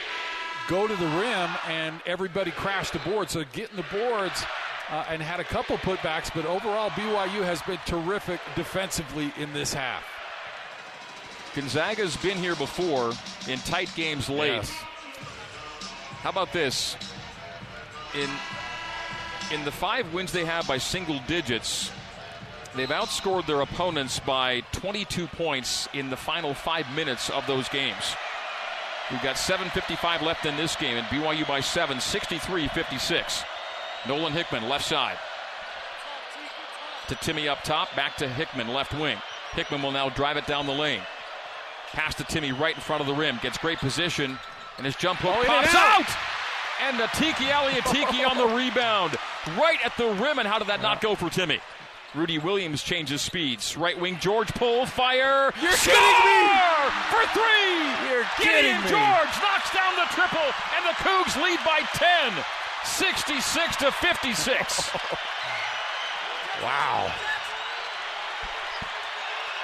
[0.68, 3.30] go to the rim, and everybody crashed the board.
[3.30, 4.44] So getting the boards
[4.90, 9.72] uh, and had a couple putbacks, but overall, BYU has been terrific defensively in this
[9.72, 10.04] half.
[11.56, 13.12] Gonzaga's been here before
[13.48, 14.52] in tight games late.
[14.52, 14.70] Yes.
[16.20, 16.96] How about this?
[18.14, 18.28] In
[19.50, 21.90] in the five wins they have by single digits,
[22.74, 28.14] they've outscored their opponents by 22 points in the final five minutes of those games.
[29.10, 33.44] We've got 7.55 left in this game, and BYU by 7, 63 56.
[34.06, 35.16] Nolan Hickman, left side.
[37.08, 39.16] To Timme up top, back to Hickman, left wing.
[39.52, 41.00] Hickman will now drive it down the lane.
[41.92, 43.38] Pass to Timme right in front of the rim.
[43.42, 44.38] Gets great position,
[44.76, 46.00] and his jump hook Oh, pops out.
[46.00, 46.16] out.
[46.82, 49.16] And the Tiki Ally Atiki on the rebound.
[49.58, 51.60] Right at the rim, and how did that not go for Timme?
[52.14, 53.76] Rudi Williams changes speeds.
[53.76, 55.52] Right wing George pull, fire.
[55.62, 55.94] You're Score!
[55.94, 56.48] kidding me!
[57.12, 58.08] For three!
[58.08, 58.90] You're Gideon kidding me.
[58.92, 62.32] George knocks down the triple, and the Cougs lead by 10.
[62.84, 64.90] 66 to 56.
[66.62, 67.12] Wow.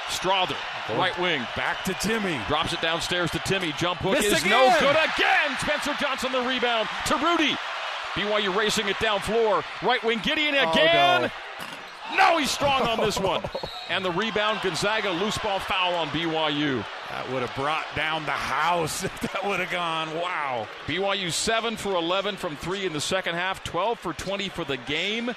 [0.09, 0.55] Strawther,
[0.89, 2.45] right wing, Back to Timme.
[2.47, 3.75] Drops it downstairs to Timme.
[3.77, 5.57] Jump hook Missed is no good again.
[5.59, 7.55] Spencer Johnson the rebound to Rudi.
[8.13, 9.63] BYU racing it down floor.
[9.81, 11.31] Right wing Gideon Oh, again.
[12.15, 12.37] no.
[12.37, 13.41] he's strong on this one.
[13.89, 16.85] and the rebound Gonzaga loose ball foul on BYU.
[17.09, 20.13] That would have brought down the house if that would have gone.
[20.15, 20.67] Wow.
[20.85, 24.77] BYU 7 for 11 from 3 in the second half, 12 for 20 for the
[24.77, 25.33] game.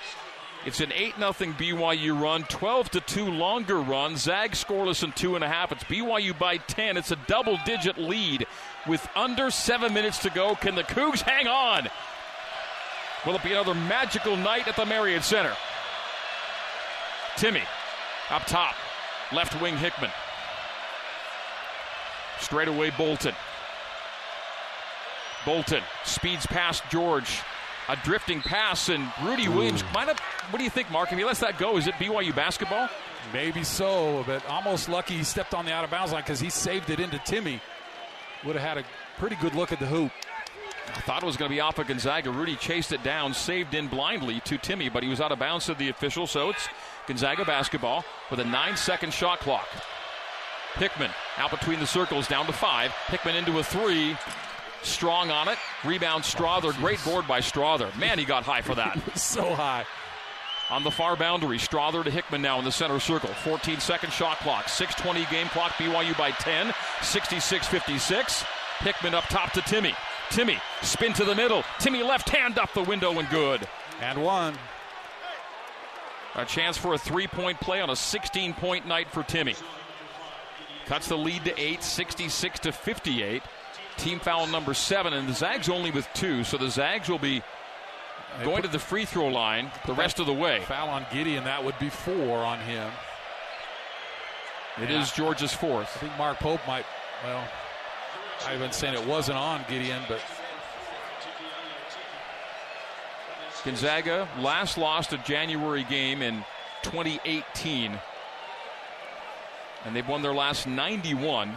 [0.66, 4.16] It's an 8 0 BYU run, 12 to 2 longer run.
[4.16, 5.70] Zag scoreless in two and a half.
[5.70, 6.96] It's BYU by 10.
[6.96, 8.48] It's a double digit lead
[8.88, 10.56] with under seven minutes to go.
[10.56, 11.86] Can the Cougs hang on?
[13.24, 15.54] Will it be another magical night at the Marriott Center?
[17.36, 17.62] Timme
[18.30, 18.74] up top,
[19.32, 20.10] left wing Hickman.
[22.40, 23.34] Straight away Bolton.
[25.44, 27.40] Bolton speeds past George.
[27.88, 30.18] A drifting pass, and Rudi Williams might have.
[30.50, 31.12] What do you think, Mark?
[31.12, 32.88] If he lets that go, is it BYU basketball?
[33.32, 36.50] Maybe so, but almost lucky he stepped on the out of bounds line because he
[36.50, 37.60] saved it into Timme.
[38.44, 38.84] Would have had a
[39.18, 40.10] pretty good look at the hoop.
[40.88, 42.30] I thought it was going to be off of Gonzaga.
[42.30, 45.66] Rudi chased it down, saved in blindly to Timme, but he was out of bounds
[45.66, 46.68] to the official, so it's
[47.06, 49.68] Gonzaga basketball with a nine second shot clock.
[50.74, 52.92] Hickman out between the circles, down to five.
[53.08, 54.16] Hickman into a three.
[54.82, 55.58] Strong on it.
[55.84, 56.76] Rebound Strawther.
[56.78, 57.94] Great board by Strawther.
[57.98, 58.98] Man, he got high for that.
[59.16, 59.84] So high.
[60.70, 61.58] on the far boundary.
[61.58, 63.30] Strawther to Hickman now in the center circle.
[63.30, 64.68] 14 second shot clock.
[64.68, 65.72] 620 game clock.
[65.72, 66.72] BYU by 10.
[67.02, 68.44] 66 56.
[68.80, 69.94] Hickman up top to Timme.
[70.30, 71.62] Timme spin to the middle.
[71.78, 73.66] Timme left hand up the window and good.
[74.00, 74.54] And one.
[76.34, 79.56] A chance for a three point play on a 16 point night for Timme.
[80.86, 83.42] Cuts the lead to 8, 66 to 58.
[83.96, 87.42] Team foul number seven, and the Zags only with two, so the Zags will be
[88.44, 90.60] going to the free throw line the rest of the way.
[90.66, 92.90] Foul on Gideon, that would be four on him.
[94.82, 95.00] It Yeah.
[95.00, 96.84] is George's I think Mark Pope might,
[97.24, 97.42] well,
[98.46, 100.20] I've been saying it wasn't on Gideon, but
[103.64, 106.44] Gonzaga last lost a January game in
[106.82, 107.98] 2018.
[109.84, 111.56] And they've won their last 91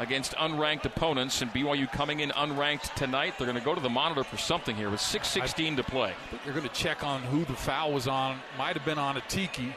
[0.00, 1.42] against unranked opponents.
[1.42, 3.34] And BYU coming in unranked tonight.
[3.36, 6.14] They're going to go to the monitor for something here with 6.16 to play.
[6.44, 8.38] you're going to check on who the foul was on.
[8.58, 9.74] Might have been on Atiki.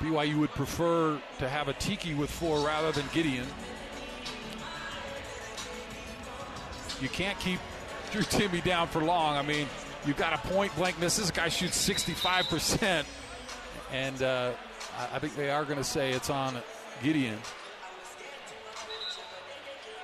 [0.00, 3.46] BYU would prefer to have Atiki with four rather than Gideon.
[7.00, 7.60] You can't keep
[8.10, 9.36] Drew Timme down for long.
[9.36, 9.68] I mean,
[10.06, 11.16] you've got a point blank miss.
[11.16, 13.04] This guy shoots 65%.
[13.92, 14.52] And uh,
[15.12, 16.56] I think they are going to say it's on
[17.02, 17.38] Gideon.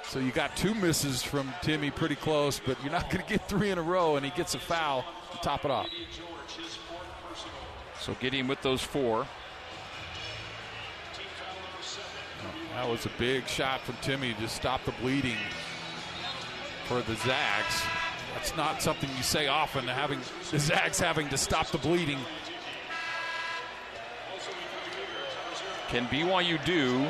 [0.09, 3.49] So you got two misses from Timme pretty close, but you're not going to get
[3.49, 5.89] three in a row, and he gets a foul to top it off.
[8.01, 9.27] So Gideon with those four.
[12.75, 15.39] That was a big shot from Timme to stop the bleeding
[16.85, 17.83] for the Zags.
[18.35, 22.19] That's not something you say often, having the Zags having to stop the bleeding.
[25.89, 27.07] Can BYU do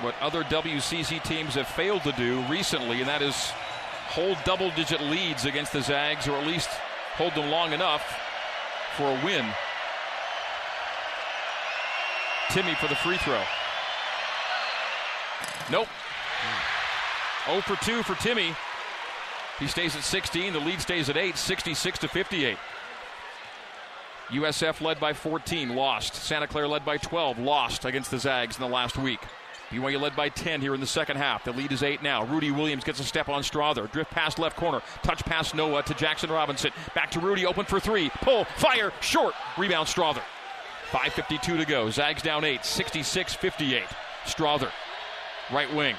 [0.00, 3.50] what other WCC teams have failed to do recently, and that is
[4.08, 6.68] hold double digit leads against the Zags, or at least
[7.16, 8.02] hold them long enough
[8.96, 9.46] for a win?
[12.48, 13.42] Timme for the free throw.
[15.70, 15.88] Nope.
[17.46, 18.54] 0 for 2 for Timme.
[19.58, 20.52] He stays at 16.
[20.52, 22.58] The lead stays at 8, 66 to 58.
[24.28, 26.14] USF led by 14, lost.
[26.14, 29.20] Santa Clara led by 12, lost against the Zags in the last week.
[29.70, 31.44] BYU led by 10 here in the second half.
[31.44, 32.24] The lead is 8 now.
[32.24, 33.90] Rudi Williams gets a step on Strawther.
[33.90, 34.80] Drift pass left corner.
[35.02, 36.70] Touch pass Noah to Jackson Robinson.
[36.94, 37.46] Back to Rudi.
[37.46, 38.10] Open for three.
[38.22, 38.44] Pull.
[38.56, 38.92] Fire.
[39.00, 39.34] Short.
[39.58, 40.22] Rebound Strawther.
[40.90, 41.90] 5.52 to go.
[41.90, 42.64] Zags down 8.
[42.64, 43.84] 66 58.
[44.24, 44.70] Strawther.
[45.52, 45.96] Right wing.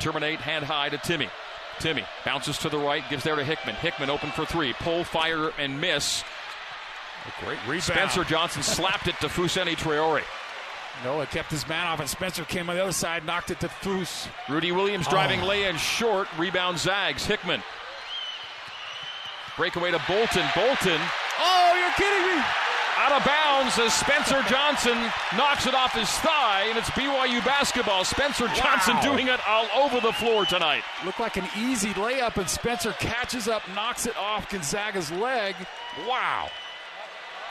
[0.00, 1.30] Terminate hand high to Timme.
[1.78, 3.02] Timme bounces to the right.
[3.08, 3.76] Gives there to Hickman.
[3.76, 4.74] Hickman open for three.
[4.74, 5.04] Pull.
[5.04, 6.22] Fire and miss.
[7.26, 7.82] A great rebound.
[7.82, 10.22] Spencer Johnson slapped it to Fousseyni Traore.
[11.04, 13.68] Noah kept his man off, and Spencer came on the other side, knocked it to
[13.68, 14.28] Foose.
[14.48, 15.46] Rudi Williams driving oh.
[15.46, 16.28] lay in short.
[16.38, 17.24] Rebound Zags.
[17.24, 17.62] Hickman.
[19.56, 20.46] Breakaway to Bolton.
[20.54, 21.00] Bolton.
[21.40, 22.42] Oh, you're kidding me.
[23.00, 24.98] Out of bounds as Spencer Johnson
[25.36, 28.04] knocks it off his thigh, and it's BYU basketball.
[28.04, 29.02] Spencer Johnson wow.
[29.02, 30.82] doing it all over the floor tonight.
[31.04, 35.54] Looked like an easy layup, and Spencer catches up, knocks it off Gonzaga's leg.
[36.08, 36.50] Wow.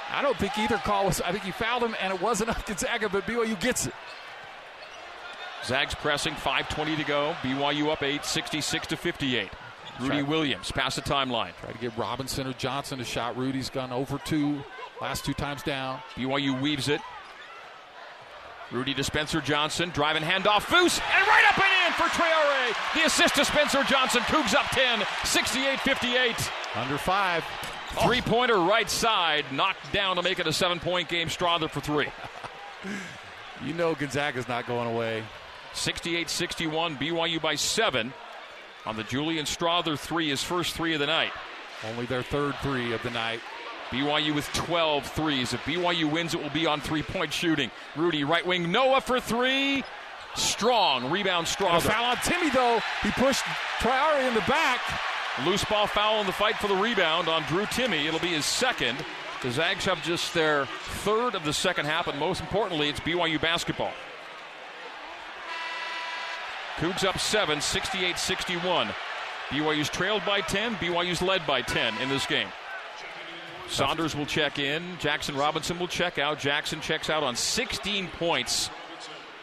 [0.09, 1.21] I don't think either call was.
[1.21, 3.93] I think he fouled him, and it wasn't up Gonzaga, but BYU gets it.
[5.65, 7.35] Zags pressing, 5:20 to go.
[7.41, 9.49] BYU up eight, 66 to 58.
[9.99, 11.51] Rudi Williams past the timeline.
[11.59, 13.35] Try to get Robinson or Johnson a shot.
[13.35, 14.63] Rudi's gone over two,
[15.01, 15.99] last two times down.
[16.15, 17.01] BYU weaves it.
[18.71, 22.93] Rudi to Spencer Johnson, driving handoff, Foose, and right up and in for Traore.
[22.93, 24.21] The assist to Spencer Johnson.
[24.23, 26.51] Cougs up 10, 68 58.
[26.75, 27.43] Under five.
[28.03, 31.29] Three pointer right side, knocked down to make it a seven point game.
[31.29, 32.07] Strawther for three.
[33.65, 35.23] you know Gonzaga's not going away.
[35.73, 38.13] 68 61, BYU by seven
[38.85, 41.31] on the Julian Strawther three, his first three of the night.
[41.85, 43.39] Only their third three of the night.
[43.89, 45.53] BYU with 12 threes.
[45.53, 47.71] If BYU wins, it will be on three point shooting.
[47.95, 49.83] Rudi, right wing, Noah for three.
[50.35, 51.81] Strong rebound, Strawther.
[51.81, 52.79] foul on Timme, though.
[53.01, 53.43] He pushed
[53.79, 54.81] Traore in the back.
[55.45, 58.07] Loose ball foul in the fight for the rebound on Drew Timme.
[58.07, 58.97] It'll be his second.
[59.43, 63.39] The Zags have just their third of the second half, and most importantly, it's BYU
[63.39, 63.91] basketball.
[66.77, 68.89] Cougs up 7, 68 61.
[69.49, 72.47] BYU's trailed by 10, BYU's led by 10 in this game.
[73.69, 74.97] Saunders will check in.
[74.97, 76.39] Jaxson Robinson will check out.
[76.39, 78.69] Jaxson checks out on 16 points.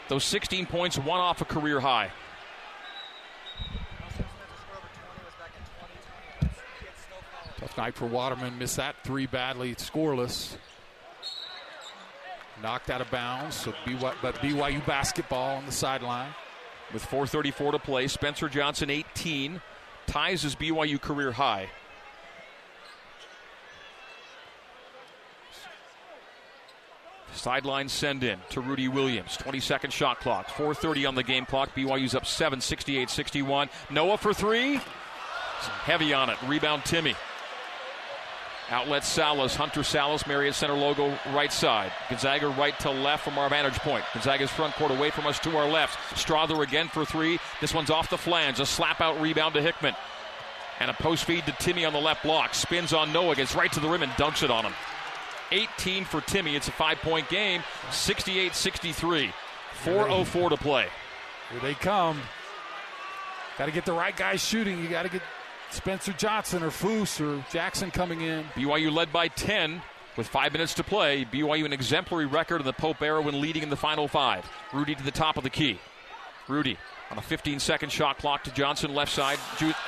[0.08, 2.10] Those 16 points, one off a career high.
[7.64, 8.58] Tough night for Waterman.
[8.58, 10.58] Missed that three badly, scoreless.
[12.62, 13.56] Knocked out of bounds.
[13.56, 16.34] So BYU, but BYU basketball on the sideline.
[16.92, 19.62] With 4:34 to play, Spencer Johnson 18
[20.06, 21.70] ties his BYU career high.
[27.32, 29.38] Sideline send in to Rudi Williams.
[29.38, 30.48] 20 second shot clock.
[30.48, 31.74] 4.30 on the game clock.
[31.74, 33.70] BYU's up 7, 68 61.
[33.88, 34.82] Noah for three.
[35.84, 36.36] Heavy on it.
[36.46, 37.16] Rebound Timme.
[38.70, 41.92] Outlet Sallis, Hunter Sallis, Marriott Center logo right side.
[42.08, 44.04] Gonzaga right to left from our vantage point.
[44.14, 45.98] Gonzaga's front court away from us to our left.
[46.18, 47.38] Strawther again for three.
[47.60, 48.60] This one's off the flange.
[48.60, 49.94] A slap out rebound to Hickman.
[50.80, 52.54] And a post feed to Timme on the left block.
[52.54, 54.72] Spins on Noah, gets right to the rim and dunks it on him.
[55.52, 56.54] 18 for Timme.
[56.54, 57.62] It's a five point game.
[57.90, 59.32] 68 63.
[59.84, 60.86] 4.04 to play.
[61.50, 62.20] Here they come.
[63.58, 64.82] Got to get the right guys shooting.
[64.82, 65.22] You got to get
[65.74, 68.44] Spencer Johnson or Foose or Jaxson coming in.
[68.54, 69.82] BYU led by 10
[70.16, 71.24] with five minutes to play.
[71.24, 74.48] BYU an exemplary record in the Pope era when leading in the final five.
[74.72, 75.78] Rudi to the top of the key.
[76.46, 76.78] Rudi
[77.10, 79.38] on a 15 second shot clock to Johnson left side.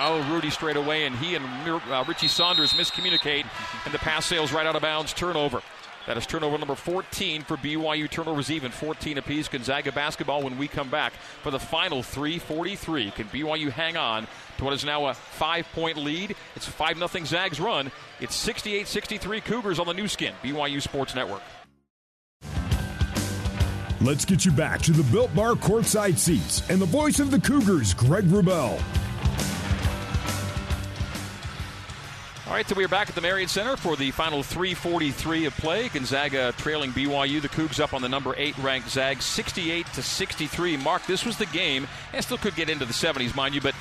[0.01, 3.46] Oh, Rudi straight away, and he and uh, Richie Saunders miscommunicate,
[3.85, 5.12] and the pass sails right out of bounds.
[5.12, 5.62] Turnover.
[6.07, 8.09] That is turnover number 14 for BYU.
[8.09, 9.49] Turnovers even 14 apiece.
[9.49, 13.11] Gonzaga basketball when we come back for the final 343.
[13.11, 14.27] Can BYU hang on
[14.59, 16.37] to what is now a five point lead?
[16.55, 17.90] It's 5 0 Zags run.
[18.21, 21.42] It's 68 63 Cougars on the Nu Skin, BYU Sports Network.
[24.01, 27.40] Let's get you back to the Built Bar courtside seats and the voice of the
[27.40, 28.81] Cougars, Gregg Wrubell.
[32.46, 35.56] All right, so we are back at the Marriott Center for the final 3:43 of
[35.56, 35.88] play.
[35.88, 37.40] Gonzaga trailing BYU.
[37.40, 40.76] The Cougs up on the number eight ranked Zags, 68 to 63.
[40.76, 43.74] Mark, this was the game, and still could get into the 70s, mind you, but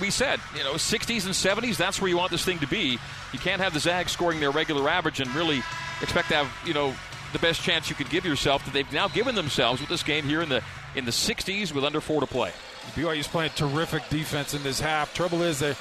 [0.00, 2.98] we said, you know, 60s and 70s, that's where you want this thing to be.
[3.34, 5.62] You can't have the Zags scoring their regular average and really
[6.00, 6.94] expect to have, you know,
[7.34, 10.24] the best chance you could give yourself that they've now given themselves with this game
[10.24, 10.62] here in the
[10.94, 12.50] in the 60s with under four to play.
[12.94, 15.12] BYU's playing terrific defense in this half.
[15.12, 15.76] Trouble is they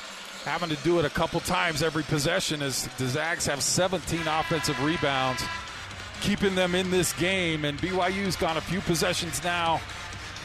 [0.49, 4.83] having to do it a couple times every possession as the Zags have 17 offensive
[4.83, 5.43] rebounds,
[6.21, 7.65] keeping them in this game.
[7.65, 9.79] And BYU's gone a few possessions now.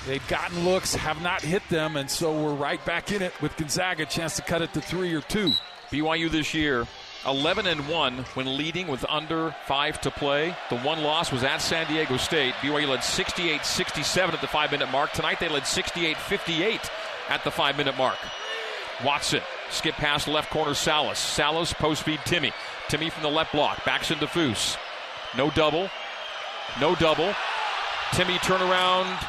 [0.07, 3.57] They've gotten looks, have not hit them, and so we're right back in it with
[3.57, 4.03] Gonzaga.
[4.03, 5.53] a Chance to cut it to three or two.
[5.91, 6.87] BYU this year,
[7.27, 10.55] 11 and 1 when leading with under five to play.
[10.69, 12.53] The one loss was at San Diego State.
[12.57, 15.13] BYU led 68 67 at the five minute mark.
[15.13, 16.91] Tonight they led 68 58
[17.31, 18.19] at the five minute mark.
[19.03, 19.41] Watson,
[19.71, 21.17] skip past left corner Sallis.
[21.17, 22.53] Sallis post feed Timme.
[22.89, 24.77] Timme from the left block, backs into Foose.
[25.37, 25.91] No double.
[26.81, 27.35] No double.
[28.11, 29.29] Timme turnaround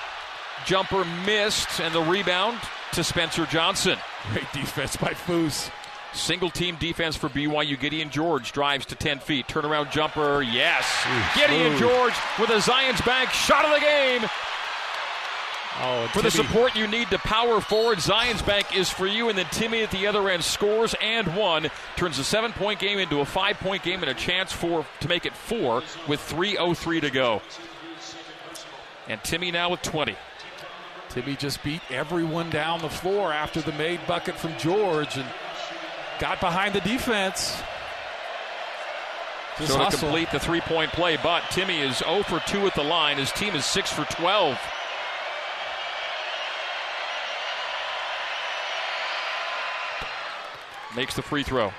[0.65, 2.59] jumper missed, and the rebound
[2.93, 3.97] to Spencer Johnson.
[4.31, 5.69] Great defense by Foose.
[6.13, 7.77] Single team defense for BYU.
[7.79, 9.47] Gideon George drives to 10 feet.
[9.47, 10.85] Turnaround jumper, yes.
[11.05, 14.21] Ooh, Gideon George with a Zions Bank shot of the game.
[15.81, 19.27] Oh, for the support you need to power forward, Zions Bank is for you.
[19.27, 22.97] And then Timme at the other end scores and one, turns a seven point game
[22.97, 27.01] into a five point game and a chance for to make it four with 3.03
[27.01, 27.41] to go.
[29.09, 30.15] And Timme now with 20.
[31.09, 35.27] Timme just beat everyone down the floor after the made bucket from George and
[36.19, 37.61] got behind the defense.
[39.57, 39.99] Just so hustle.
[39.99, 43.17] to complete the three point play, but Timme is 0 for 2 at the line.
[43.17, 44.57] His team is 6 for 12.
[50.95, 51.71] Makes the free throw.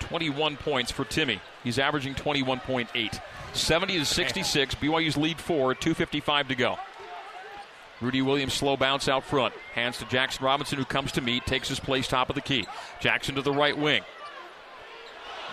[0.00, 1.40] 21 points for Timme.
[1.62, 3.20] He's averaging 21.8.
[3.52, 4.74] 70 to 66.
[4.76, 6.78] BYU's lead four, 2.55 to go.
[8.00, 9.54] Rudi Williams slow bounce out front.
[9.74, 12.66] Hands to Jaxson Robinson, who comes to meet, takes his place top of the key.
[13.00, 14.02] Jaxson to the right wing.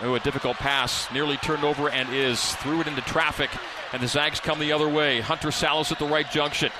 [0.00, 2.54] Oh, a difficult pass, nearly turned over and is.
[2.56, 3.50] Threw it into traffic,
[3.92, 5.20] and the Zags come the other way.
[5.20, 6.70] Hunter Sallis at the right junction.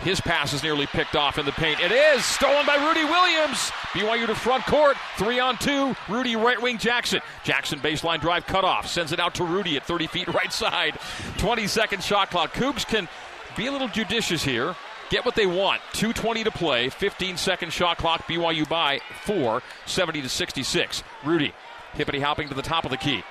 [0.00, 1.80] His pass is nearly picked off in the paint.
[1.80, 3.58] It is stolen by Rudi Williams.
[3.92, 4.96] BYU to front court.
[5.16, 5.94] Three on two.
[6.08, 7.20] Rudi right wing Jaxson.
[7.44, 8.86] Jaxson baseline drive cut off.
[8.86, 10.98] Sends it out to Rudi at 30 feet right side.
[11.38, 12.52] 20 second shot clock.
[12.52, 13.08] Cougs can
[13.56, 14.74] be a little judicious here
[15.10, 15.80] get what they want.
[15.94, 18.26] 2.20 to play, 15 second shot clock.
[18.26, 21.02] BYU by four, 70 to 66.
[21.24, 21.54] Rudi
[21.94, 23.22] hippity hopping to the top of the key.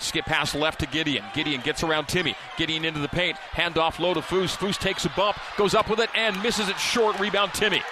[0.00, 1.24] Skip pass left to Gideon.
[1.34, 2.34] Gideon gets around Timme.
[2.56, 3.36] Gideon into the paint.
[3.52, 4.56] Handoff low to Foose.
[4.56, 7.18] Foose takes a bump, goes up with it, and misses it short.
[7.20, 7.82] Rebound Timme.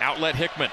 [0.00, 0.70] Outlet Hickman.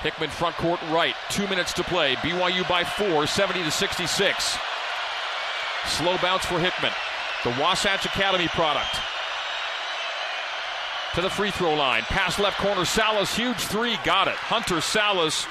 [0.00, 1.14] Hickman front court right.
[1.30, 2.16] Two minutes to play.
[2.16, 4.58] BYU by four, 70 to 66.
[5.86, 6.92] Slow bounce for Hickman.
[7.44, 8.96] The Wasatch Academy product
[11.14, 12.02] to the free throw line.
[12.02, 12.82] Pass left corner.
[12.82, 13.96] Sallis, huge three.
[14.04, 14.34] Got it.
[14.34, 15.46] Hunter Sallis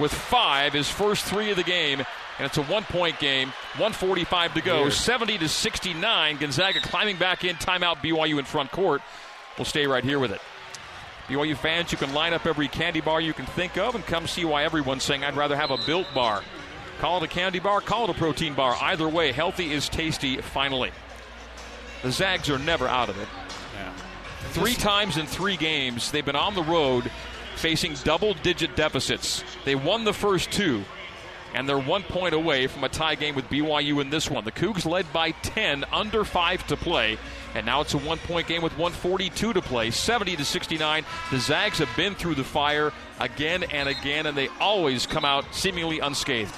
[0.00, 2.02] with five, his first three of the game.
[2.40, 3.48] And it's a one point game.
[3.76, 4.80] 145 to go.
[4.80, 4.94] Weird.
[4.94, 6.38] 70 to 69.
[6.38, 7.56] Gonzaga climbing back in.
[7.56, 9.02] Timeout BYU in front court.
[9.58, 10.40] We'll stay right here with it.
[11.28, 14.26] BYU fans, you can line up every candy bar you can think of and come
[14.26, 16.42] see why everyone's saying, I'd rather have a built bar.
[16.98, 18.74] Call it a candy bar, call it a protein bar.
[18.80, 20.92] Either way, healthy is tasty finally.
[22.02, 23.28] The Zags are never out of it.
[24.52, 27.10] Three times in three games, they've been on the road
[27.56, 29.44] facing double digit deficits.
[29.64, 30.82] They won the first two,
[31.54, 34.44] and they're one point away from a tie game with BYU in this one.
[34.44, 37.18] The Cougs led by 10, under five to play,
[37.54, 41.04] and now it's a one point game with 142 to play, 70 to 69.
[41.30, 45.44] The Zags have been through the fire again and again, and they always come out
[45.54, 46.54] seemingly unscathed.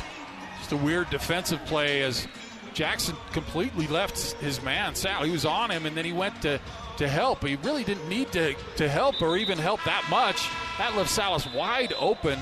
[0.58, 2.26] Just a weird defensive play as
[2.74, 5.24] Jaxson completely left his man, Sal.
[5.24, 6.60] He was on him, and then he went to
[6.98, 7.44] to help.
[7.44, 10.48] He really didn't need to, to help or even help that much.
[10.78, 12.38] That left Sallis wide open.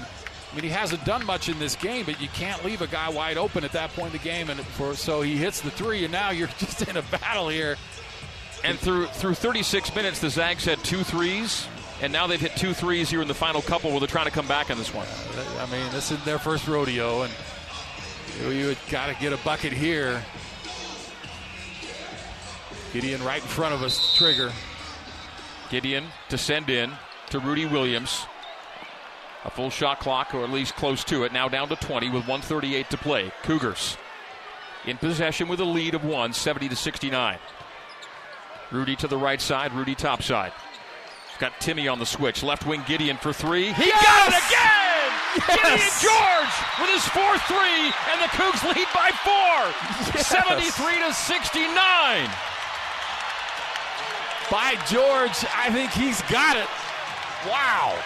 [0.51, 3.09] I mean, he hasn't done much in this game, but you can't leave a guy
[3.09, 4.51] wide open at that point in the game.
[4.51, 7.76] And for so he hits the three, and now you're just in a battle here.
[8.64, 11.66] And through through 36 minutes, the Zags had two threes,
[12.03, 14.32] and now they've hit two threes here in the final couple where they're trying to
[14.32, 15.07] come back in this one.
[15.59, 17.32] I mean, this is their first rodeo, and
[18.40, 20.22] you had got to get a bucket here.
[22.92, 24.53] Gideon right in front of us, trigger.
[25.70, 26.90] Gideon to send in
[27.30, 28.26] to Rudi Williams.
[29.45, 31.32] A full shot clock, or at least close to it.
[31.32, 33.32] Now down to 20 with 138 to play.
[33.43, 33.97] Cougars
[34.86, 37.38] in possession with a lead of one, 70 to 69.
[38.70, 40.53] Rudi to the right side, Rudi top side.
[41.38, 42.43] Got Timme on the switch.
[42.43, 43.72] Left wing Gideon for three.
[43.72, 44.05] He yes!
[44.05, 44.91] got it again!
[45.49, 46.03] Yes!
[46.03, 50.14] Gideon George with his fourth three, and the Cougs lead by four.
[50.14, 50.26] Yes!
[50.26, 52.30] 73 to 69
[54.51, 55.45] by George.
[55.55, 56.68] I think he's got it.
[57.49, 57.99] Wow.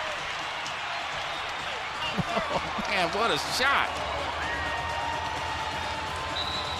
[2.95, 3.88] Man, what a shot.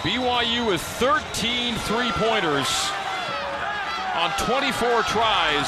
[0.01, 2.89] BYU with 13 three pointers
[4.15, 5.67] on 24 tries,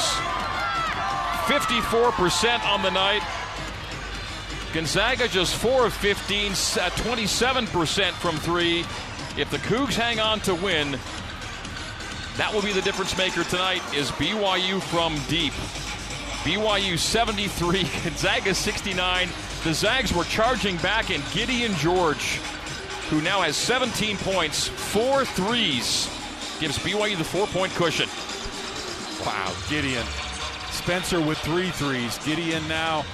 [1.44, 3.22] 54% on the night.
[4.72, 8.86] Gonzaga just 4 of 15, 27% uh, from three.
[9.36, 10.92] If the Cougs hang on to win,
[12.38, 15.52] that will be the difference maker tonight is BYU from deep.
[16.42, 19.28] BYU 73, Gonzaga 69.
[19.64, 22.36] The Zags were charging back, and Gideon George,
[23.10, 26.08] who now has 17 points, four threes,
[26.60, 28.08] gives BYU the four point cushion.
[29.26, 30.06] Wow, Gideon.
[30.70, 32.18] Spencer with three threes.
[32.24, 33.04] Gideon now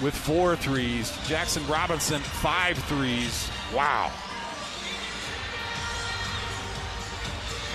[0.00, 1.10] with four threes.
[1.26, 3.50] Jaxson Robinson, five threes.
[3.74, 4.12] Wow.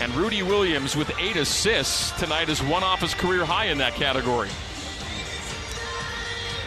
[0.01, 3.93] And Rudi Williams with eight assists tonight is one off his career high in that
[3.93, 4.49] category.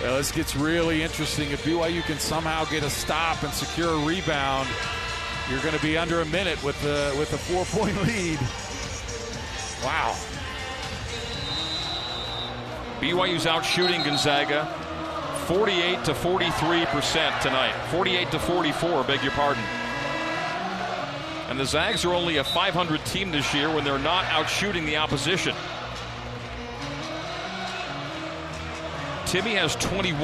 [0.01, 1.51] Well, this gets really interesting.
[1.51, 4.68] If BYU can somehow get a stop and secure a rebound,
[5.51, 8.38] you're going to be under a minute with the with a four point lead.
[9.84, 10.14] Wow.
[13.01, 14.66] BYU's out shooting Gonzaga
[15.46, 17.74] 48 to 43 percent tonight.
[17.90, 19.64] 48 to 44, beg your pardon.
[21.49, 24.84] And the Zags are only a 500 team this year when they're not out shooting
[24.84, 25.57] the opposition.
[29.29, 30.16] Timme has 21.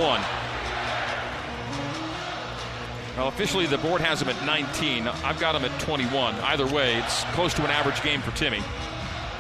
[3.19, 5.07] Well, officially the board has him at 19.
[5.07, 6.35] I've got him at 21.
[6.37, 8.65] Either way, it's close to an average game for Timme.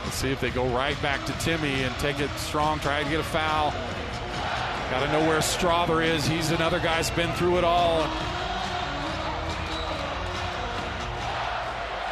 [0.05, 3.09] Let's see if they go right back to Timme and take it strong, try to
[3.09, 3.71] get a foul.
[4.91, 6.27] Got to know where Strawther is.
[6.27, 8.03] He's another guy's been through it all.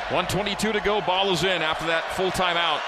[0.08, 1.02] 122 to go.
[1.02, 2.80] Ball is in after that full timeout.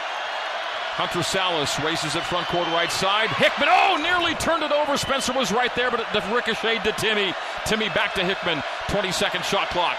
[0.95, 3.27] Hunter Sallis races at front court right side.
[3.35, 4.97] Hickman, oh, nearly turned it over.
[4.97, 7.35] Spencer was right there, but it ricocheted to Timme.
[7.67, 8.63] Timme back to Hickman.
[8.95, 9.99] 20 second shot clock.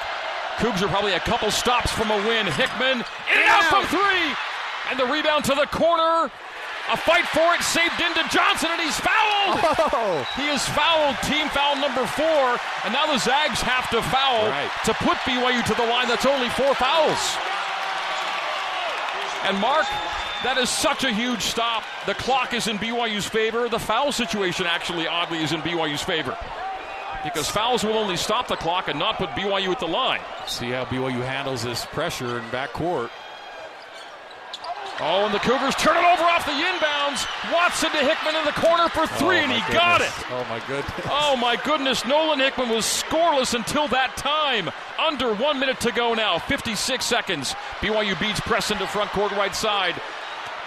[0.56, 2.48] Cougs are probably a couple stops from a win.
[2.48, 4.32] Hickman in and out from three.
[4.88, 6.32] And the rebound to the corner.
[6.88, 9.58] A fight for it, saved into Johnson, and he's fouled.
[9.92, 10.22] Oh.
[10.38, 14.70] He is fouled, team foul number four, and now the Zags have to foul right.
[14.86, 16.08] to put BYU to the line.
[16.08, 17.18] That's only four fouls.
[19.50, 19.90] And Mark,
[20.46, 21.84] that is such a huge stop.
[22.06, 23.68] The clock is in BYU's favor.
[23.68, 26.38] The foul situation, actually, oddly, is in BYU's favor.
[27.24, 30.22] Because fouls will only stop the clock and not put BYU at the line.
[30.48, 33.10] See how BYU handles this pressure in backcourt.
[35.02, 37.28] Oh, and the Cougars turn it over off the inbounds.
[37.52, 39.78] Watson to Hickman in the corner for three, oh, and he goodness.
[39.78, 40.12] got it.
[40.32, 41.08] Oh, my goodness.
[41.10, 42.06] Oh, my goodness.
[42.06, 44.70] Nolan Hickman was scoreless until that time.
[44.98, 46.40] Under one minute to go now.
[46.40, 47.56] 56 seconds.
[47.82, 49.96] BYU beats Preston to front court right side.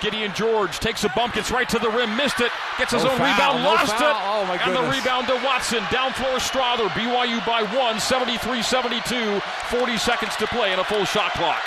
[0.00, 3.10] Gideon George takes a bump, gets right to the rim, missed it, gets his no
[3.10, 4.10] own foul, rebound, no lost foul.
[4.10, 4.16] it.
[4.24, 5.82] Oh my and the rebound to Watson.
[5.90, 6.88] Down floor Strawther.
[6.90, 9.40] BYU by one, 73 72.
[9.70, 11.62] 40 seconds to play in a full shot clock.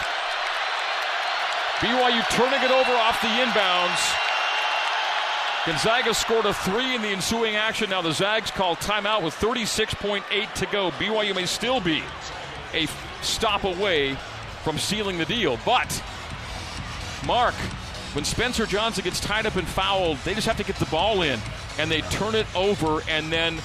[1.79, 4.17] BYU turning it over off the inbounds.
[5.65, 7.89] Gonzaga scored a three in the ensuing action.
[7.89, 10.91] Now the Zags call timeout with 36.8 to go.
[10.91, 12.03] BYU may still be
[12.73, 12.87] a
[13.21, 14.15] stop away
[14.63, 15.59] from sealing the deal.
[15.65, 16.03] But,
[17.25, 17.53] Mark,
[18.13, 21.21] when Spencer Johnson gets tied up and fouled, they just have to get the ball
[21.21, 21.39] in
[21.79, 23.01] and they turn it over.
[23.07, 23.57] And then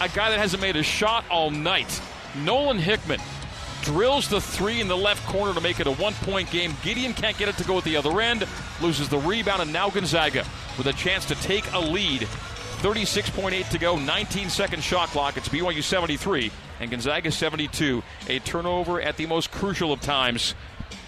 [0.00, 2.00] a guy that hasn't made a shot all night,
[2.44, 3.20] Nolan Hickman,
[3.82, 6.76] drills the three in the left corner to make it a one point game.
[6.82, 8.46] Gideon can't get it to go at the other end,
[8.80, 10.44] loses the rebound, and now Gonzaga
[10.76, 12.22] with a chance to take a lead.
[12.82, 15.36] 36.8 to go, 19 second shot clock.
[15.36, 18.02] It's BYU 73 and Gonzaga 72.
[18.28, 20.54] A turnover at the most crucial of times.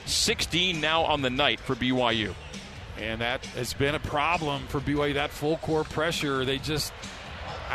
[0.07, 2.35] 16 now on the night for BYU.
[3.01, 6.45] And that has been a problem for BYU, that full court pressure.
[6.45, 6.93] They just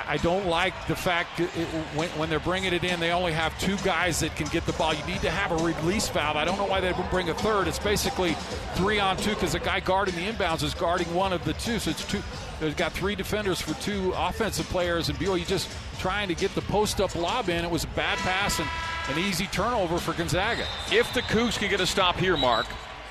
[0.08, 1.48] I don't like the fact it,
[1.96, 4.74] when, when, they're bringing it in, they only have two guys that can get the
[4.74, 4.94] ball.
[4.94, 6.36] You need to have a release valve.
[6.36, 7.68] I don't know why they would bring a third.
[7.68, 8.36] It's basically
[8.74, 11.80] three on two because the guy guarding the inbounds is guarding one of the two.
[11.80, 12.22] So it's two.
[12.60, 15.70] They've got three defenders for two offensive players, and BYU just
[16.00, 17.64] trying to get the post up lob in.
[17.64, 18.68] It was a bad pass and
[19.10, 20.66] an easy turnover for Gonzaga.
[20.92, 22.66] If the Cougs can get a stop here, Mark,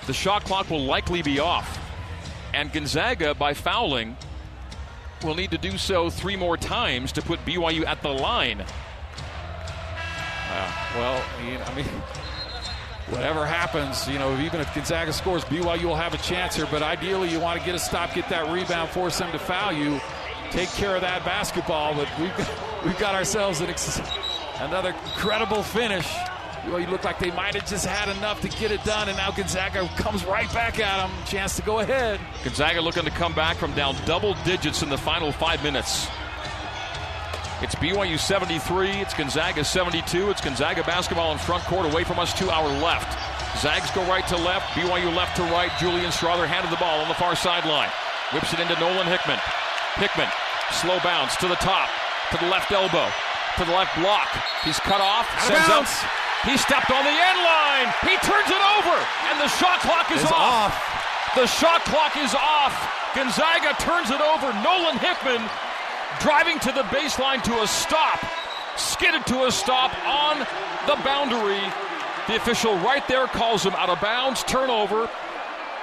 [0.07, 1.84] the shot clock will likely be off.
[2.55, 4.16] And Gonzaga, by fouling,
[5.24, 8.61] will need to do so three more times to put BYU at the line.
[8.61, 8.66] Uh,
[10.94, 11.24] well,
[11.66, 11.86] I mean,
[13.09, 16.68] whatever happens, you know, even if Gonzaga scores, BYU will have a chance here.
[16.70, 19.72] But ideally, you want to get a stop, get that rebound, force them to foul
[19.72, 20.00] you,
[20.52, 21.94] take care of that basketball.
[21.94, 22.48] But we've got,
[22.84, 24.00] we've got ourselves an ex-
[24.61, 26.07] another incredible finish.
[26.67, 29.17] Well, you look like they might have just had enough to get it done, and
[29.19, 31.11] now Gonzaga comes right back at them.
[31.27, 32.19] Chance to go ahead.
[32.43, 36.09] Gonzaga looking to come back from down double digits in the final five minutes.
[37.61, 38.91] It's BYU 73.
[38.91, 40.31] It's Gonzaga 72.
[40.31, 43.12] It's Gonzaga basketball in front court away from us, two our left.
[43.61, 44.67] Zags go right to left.
[44.75, 45.71] BYU left to right.
[45.79, 47.91] Julian Strawther handed the ball on the far sideline.
[48.33, 49.39] Whips it into Nolan Hickman.
[49.95, 50.29] Hickman,
[50.73, 51.89] slow bounce to the top,
[52.33, 53.07] to the left elbow,
[53.59, 54.29] to the left block.
[54.65, 56.24] He's cut off, sends up.
[56.45, 57.88] He stepped on the end line.
[58.05, 58.97] He turns it over,
[59.32, 60.72] and the shot clock is off.
[60.72, 61.34] off.
[61.34, 62.74] The shot clock is off.
[63.14, 64.53] Gonzaga turns it over.
[64.62, 65.42] Nolan Hickman
[66.20, 68.20] driving to the baseline to a stop,
[68.76, 70.38] skidded to a stop on
[70.86, 71.61] the boundary.
[72.28, 75.09] The official right there calls him out of bounds, turnover.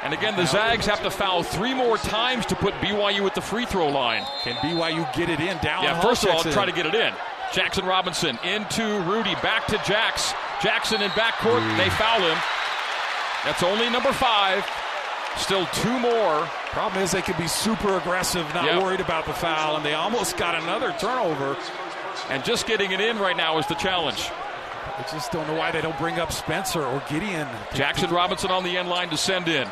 [0.03, 3.41] And again, the Zags have to foul three more times to put BYU at the
[3.41, 4.25] free throw line.
[4.43, 5.57] Can BYU get it in?
[5.59, 5.83] Down.
[5.83, 7.13] Yeah, first of all, try to get it in.
[7.51, 10.33] Jaxson Robinson into Rudi, back to Jax.
[10.61, 12.37] Jaxson in backcourt, they foul him.
[13.43, 14.63] That's only number five.
[15.37, 16.45] Still two more.
[16.71, 18.83] Problem is they can be super aggressive, not yep.
[18.83, 21.57] worried about the foul, and they almost got another turnover.
[22.29, 24.29] And just getting it in right now is the challenge.
[24.97, 27.47] I just don't know why they don't bring up Spencer or Gideon.
[27.71, 29.67] Jaxson Robinson on the end line to send in.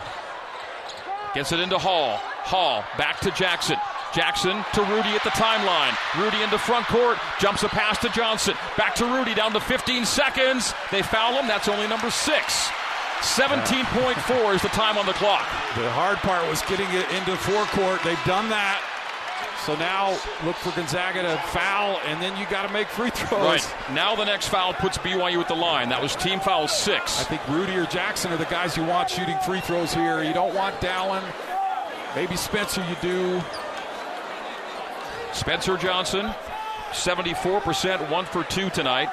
[1.35, 2.17] Gets it into Hall.
[2.17, 3.79] Hall back to Jaxson.
[4.13, 5.93] Jaxson to Rudi at the timeline.
[6.21, 7.17] Rudi into front court.
[7.39, 8.55] Jumps a pass to Johnson.
[8.77, 10.73] Back to Rudi down to 15 seconds.
[10.91, 11.47] They foul him.
[11.47, 12.69] That's only number six.
[13.21, 15.45] 17.4 is the time on the clock.
[15.75, 18.01] The hard part was getting it into forecourt.
[18.03, 18.81] They've done that.
[19.65, 20.11] So now
[20.45, 23.43] look for Gonzaga to foul, and then you got to make free throws.
[23.43, 23.75] Right.
[23.93, 25.89] Now the next foul puts BYU at the line.
[25.89, 27.19] That was team foul six.
[27.19, 30.23] I think Rudi or Jaxson are the guys you want shooting free throws here.
[30.23, 31.23] You don't want Dallin.
[32.15, 33.41] Maybe Spencer you do.
[35.33, 36.33] Spencer Johnson,
[36.91, 39.09] 74%, 1 for 2 tonight.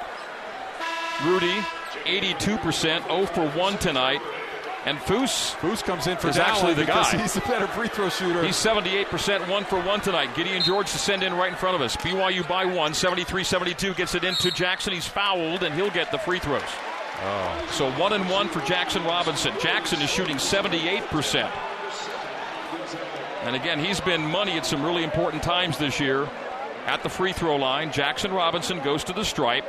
[1.25, 1.53] Rudi,
[2.05, 4.21] 82%, 0 for 1 tonight.
[4.85, 7.17] And Foose, Foose comes in for is actually the guy.
[7.17, 8.41] He's a better free throw shooter.
[8.45, 10.33] He's 78%, 1 for 1 tonight.
[10.33, 11.97] Gideon George to send in right in front of us.
[11.97, 14.93] BYU by 1, 73 72, gets it into Jaxson.
[14.93, 16.61] He's fouled, and he'll get the free throws.
[17.21, 17.67] Oh.
[17.71, 19.51] So 1 and 1 for Jaxson Robinson.
[19.53, 21.51] Jaxson is shooting 78%.
[23.47, 26.29] And again, he's been money at some really important times this year
[26.85, 27.91] at the free throw line.
[27.91, 29.63] Jaxson Robinson goes to the stripe,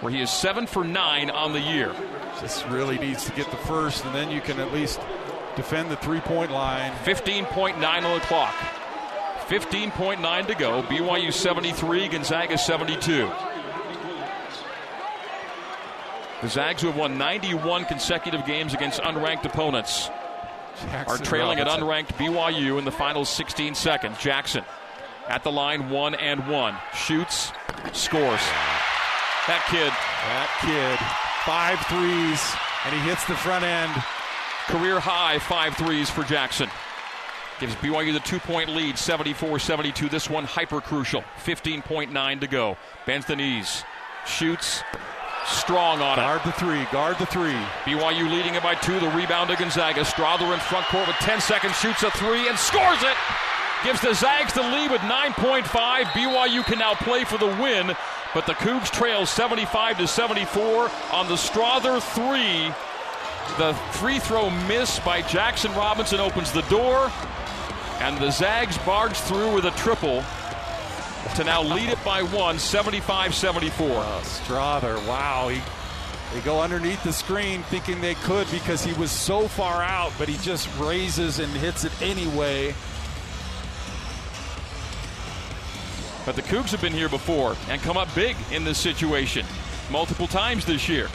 [0.00, 1.94] where he is 7 for 9 on the year.
[2.40, 5.00] Just really needs to get the first, and then you can at least
[5.54, 6.90] defend the three point line.
[7.04, 8.52] 15.9 on the clock.
[9.46, 10.82] 15.9 to go.
[10.82, 13.30] BYU 73, Gonzaga 72.
[16.40, 20.10] The Zags, who have won 91 consecutive games against unranked opponents,
[20.76, 21.82] Jaxson are trailing Robinson.
[21.82, 24.16] at unranked BYU in the final 16 seconds.
[24.18, 24.64] Jaxson
[25.28, 26.76] at the line, one and one.
[26.94, 27.52] Shoots,
[27.92, 28.40] scores.
[29.46, 29.90] That kid.
[29.90, 32.40] That kid Five threes,
[32.86, 33.92] and he hits the front end.
[34.66, 36.70] Career high five threes for Jaxson.
[37.58, 40.08] Gives BYU the two point lead, 74 72.
[40.08, 41.24] This one hyper crucial.
[41.44, 42.76] 15.9 to go.
[43.06, 43.82] Bends the knees.
[44.24, 44.84] Shoots.
[45.46, 46.22] Strong on guard it.
[46.22, 46.84] Guard the three.
[46.92, 47.60] Guard the three.
[47.84, 48.98] BYU leading it by two.
[49.00, 50.02] The rebound to Gonzaga.
[50.02, 51.76] Strawther in front court with 10 seconds.
[51.78, 53.16] Shoots a three and scores it.
[53.84, 55.64] Gives the Zags the lead with 9.5.
[55.64, 57.96] BYU can now play for the win
[58.34, 62.72] but the Cougs trail 75 to 74 on the Strawther three.
[63.58, 67.10] The free throw miss by Jaxson Robinson opens the door,
[68.00, 70.24] and the Zags barge through with a triple
[71.36, 73.88] to now lead it by one, 75 74.
[73.88, 75.48] Oh, Strawther, wow.
[75.48, 75.60] He,
[76.34, 80.28] they go underneath the screen thinking they could because he was so far out, but
[80.28, 82.74] he just raises and hits it anyway.
[86.24, 89.44] But the Cougs have been here before and come up big in this situation
[89.90, 91.08] multiple times this year.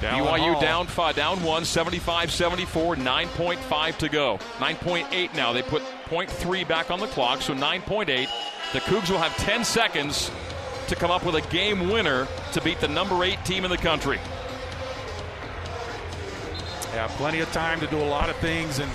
[0.00, 4.38] Down BYU down five, down one, 75 74, 9.5 to go.
[4.58, 5.52] 9.8 now.
[5.52, 8.28] They put 0.3 back on the clock, so 9.8.
[8.74, 10.32] The Cougs will have 10 seconds
[10.88, 13.78] to come up with a game winner to beat the number eight team in the
[13.78, 14.18] country.
[16.92, 18.90] Yeah, plenty of time to do a lot of things, and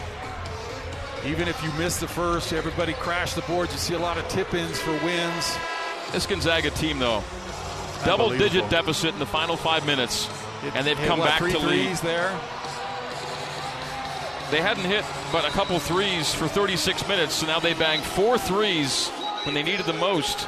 [1.26, 3.72] even if you miss the first, everybody crash the boards.
[3.72, 5.58] You see a lot of tip ins for wins.
[6.12, 7.24] This Gonzaga team, though,
[8.04, 10.30] double digit deficit in the final five minutes,
[10.62, 11.96] it, and they've come back to lead.
[12.00, 12.38] there.
[14.52, 18.38] They hadn't hit but a couple threes for 36 minutes, so now they bang four
[18.38, 19.10] threes
[19.44, 20.48] when they needed the most.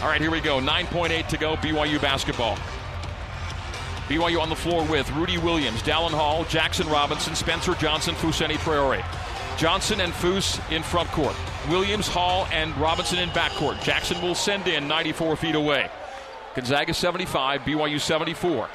[0.00, 0.60] All right, here we go.
[0.60, 2.56] 9.8 to go, BYU basketball.
[4.08, 9.04] BYU on the floor with Rudi Williams, Dallin Hall, Jaxson Robinson, Spencer Johnson, Fousseyni Traore.
[9.58, 11.34] Johnson and Foose in front court.
[11.68, 13.76] Williams, Hall, and Robinson in back court.
[13.78, 15.90] Jaxson will send in 94 feet away.
[16.54, 18.68] Gonzaga 75, BYU 74.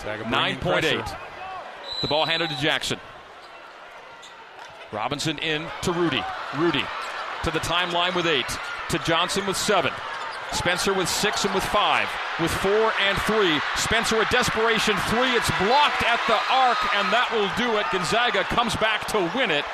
[0.00, 1.16] 9.8.
[2.02, 2.98] The ball handed to Jaxson.
[4.92, 6.22] Robinson in to Rudi.
[6.56, 6.84] Rudi
[7.44, 8.46] to the timeline with eight.
[8.90, 9.92] To Johnson with seven.
[10.52, 12.08] Spencer with six and with five.
[12.40, 13.60] With four and three.
[13.76, 15.32] Spencer a desperation three.
[15.32, 17.86] It's blocked at the arc, and that will do it.
[17.92, 19.64] Gonzaga comes back to win it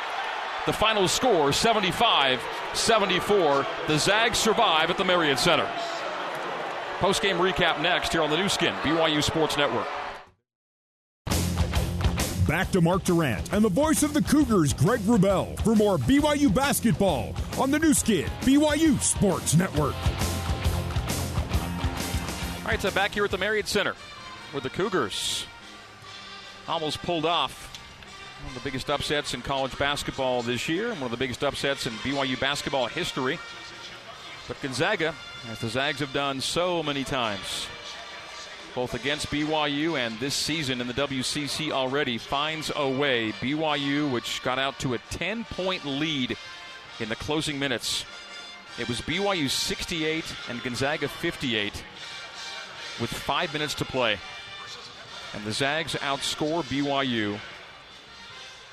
[0.67, 2.43] the final score 75
[2.75, 3.67] 74.
[3.87, 5.71] The Zags survive at the Marriott Center.
[6.99, 9.87] Post game recap next here on the Nu Skin, BYU Sports Network.
[12.47, 16.55] Back to Mark Durrant and the voice of the Cougars, Gregg Wrubell, for more BYU
[16.55, 19.97] basketball on the Nu Skin, BYU Sports Network.
[22.61, 23.95] All right, so back here at the Marriott Center
[24.53, 25.45] where the Cougars
[26.69, 27.77] almost pulled off
[28.43, 31.87] one of the biggest upsets in college basketball this year one of the biggest upsets
[31.87, 33.41] in BYU basketball history.
[34.47, 35.15] But Gonzaga,
[35.51, 37.67] as the Zags have done so many times,
[38.77, 43.33] both against BYU and this season in the WCC already, finds a way.
[43.33, 46.37] BYU, which got out to a 10 point lead
[47.01, 48.05] in the closing minutes.
[48.79, 51.73] It was BYU 68 and Gonzaga 58
[53.01, 54.19] with five minutes to play.
[55.35, 57.41] And the Zags outscore BYU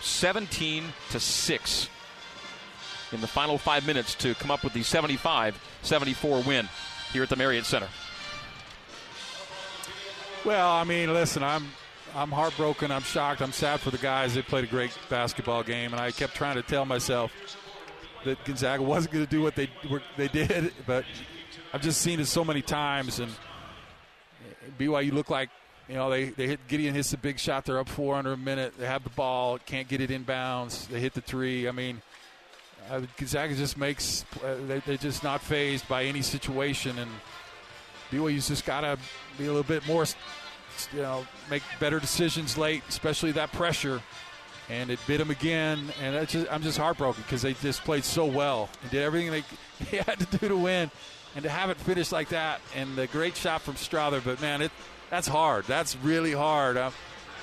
[0.01, 1.89] 17 to 6
[3.13, 6.67] in the final five minutes to come up with the 75 74 win
[7.13, 7.87] here at the Marriott Center.
[10.45, 11.67] Well, I mean, listen, I'm
[12.13, 12.91] I'm heartbroken.
[12.91, 13.41] I'm shocked.
[13.41, 14.33] I'm sad for the guys.
[14.33, 17.31] They played a great basketball game, and I kept trying to tell myself
[18.25, 20.73] that Gonzaga wasn't going to do what they were, they did.
[20.85, 21.05] But
[21.71, 23.31] I've just seen it so many times, and
[24.77, 25.49] BYU look like
[25.87, 27.63] you know they they hit Gideon hits a big shot.
[27.63, 28.73] They're up four under a minute.
[28.77, 30.89] They have the ball, can't get it inbounds.
[30.89, 31.67] They hit the three.
[31.67, 32.01] I mean.
[32.91, 37.09] Uh, Gonzaga just makes uh, they, they're just not phased by any situation, and
[38.13, 38.97] BYU's just got to
[39.37, 40.05] be a little bit more,
[40.93, 44.01] you know, make better decisions late, especially that pressure.
[44.69, 48.25] And it bit them again, and just, I'm just heartbroken because they just played so
[48.25, 49.43] well and did everything they,
[49.91, 50.89] they had to do to win,
[51.35, 52.61] and to have it finish like that.
[52.73, 54.71] And the great shot from Strawther, but man, it
[55.09, 55.65] that's hard.
[55.65, 56.77] That's really hard.
[56.77, 56.93] I'm,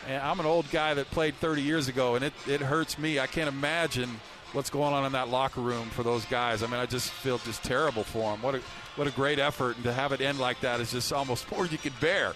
[0.08, 3.20] I'm an old guy that played 30 years ago, and it, it hurts me.
[3.20, 4.08] I can't imagine
[4.52, 6.62] what's going on in that locker room for those guys.
[6.62, 8.42] I mean, I just feel just terrible for them.
[8.42, 8.62] What a
[8.96, 11.66] what a great effort, and to have it end like that is just almost more
[11.66, 12.34] you can bear.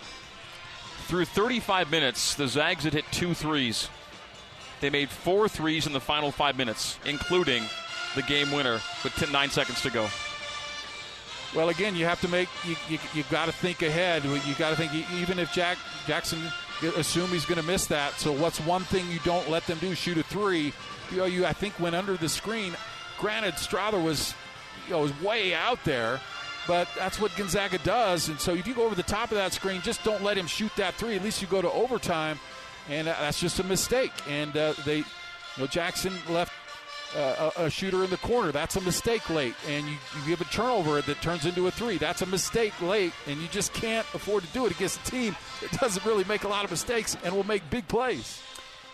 [1.06, 3.88] Through 35 minutes, the Zags had hit two threes.
[4.80, 7.64] They made four threes in the final five minutes, including
[8.14, 10.08] the game winner with 10, nine seconds to go.
[11.54, 14.24] Well, again, you have to make you you, you got to think ahead.
[14.24, 16.52] You got to think even if Jack Jaxson
[16.96, 18.18] assume he's going to miss that.
[18.18, 19.94] So what's one thing you don't let them do?
[19.94, 20.72] Shoot a three.
[21.12, 22.74] You I think went under the screen.
[23.18, 24.34] Granted, Strawther was
[24.86, 26.20] you know was way out there,
[26.66, 28.28] but that's what Gonzaga does.
[28.28, 30.46] And so if you go over the top of that screen, just don't let him
[30.46, 31.16] shoot that three.
[31.16, 32.38] At least you go to overtime,
[32.88, 34.12] and that's just a mistake.
[34.28, 35.04] And uh, they, you
[35.58, 36.52] know, Jaxson left
[37.16, 38.52] uh, a, a, shooter in the corner.
[38.52, 39.54] That's a mistake late.
[39.68, 41.96] And you, you, give a turnover that turns into a three.
[41.96, 43.12] That's a mistake late.
[43.26, 46.44] And you just can't afford to do it against a team that doesn't really make
[46.44, 48.40] a lot of mistakes and will make big plays.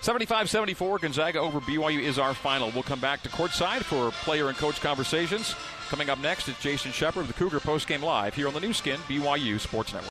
[0.01, 2.71] 75 74, Gonzaga over BYU is our final.
[2.71, 5.55] We'll come back to courtside for player and coach conversations.
[5.91, 8.73] Coming up next is Jason Shepard of the Cougar Postgame Live here on the Nu
[8.73, 10.09] Skin, BYU Sports Network.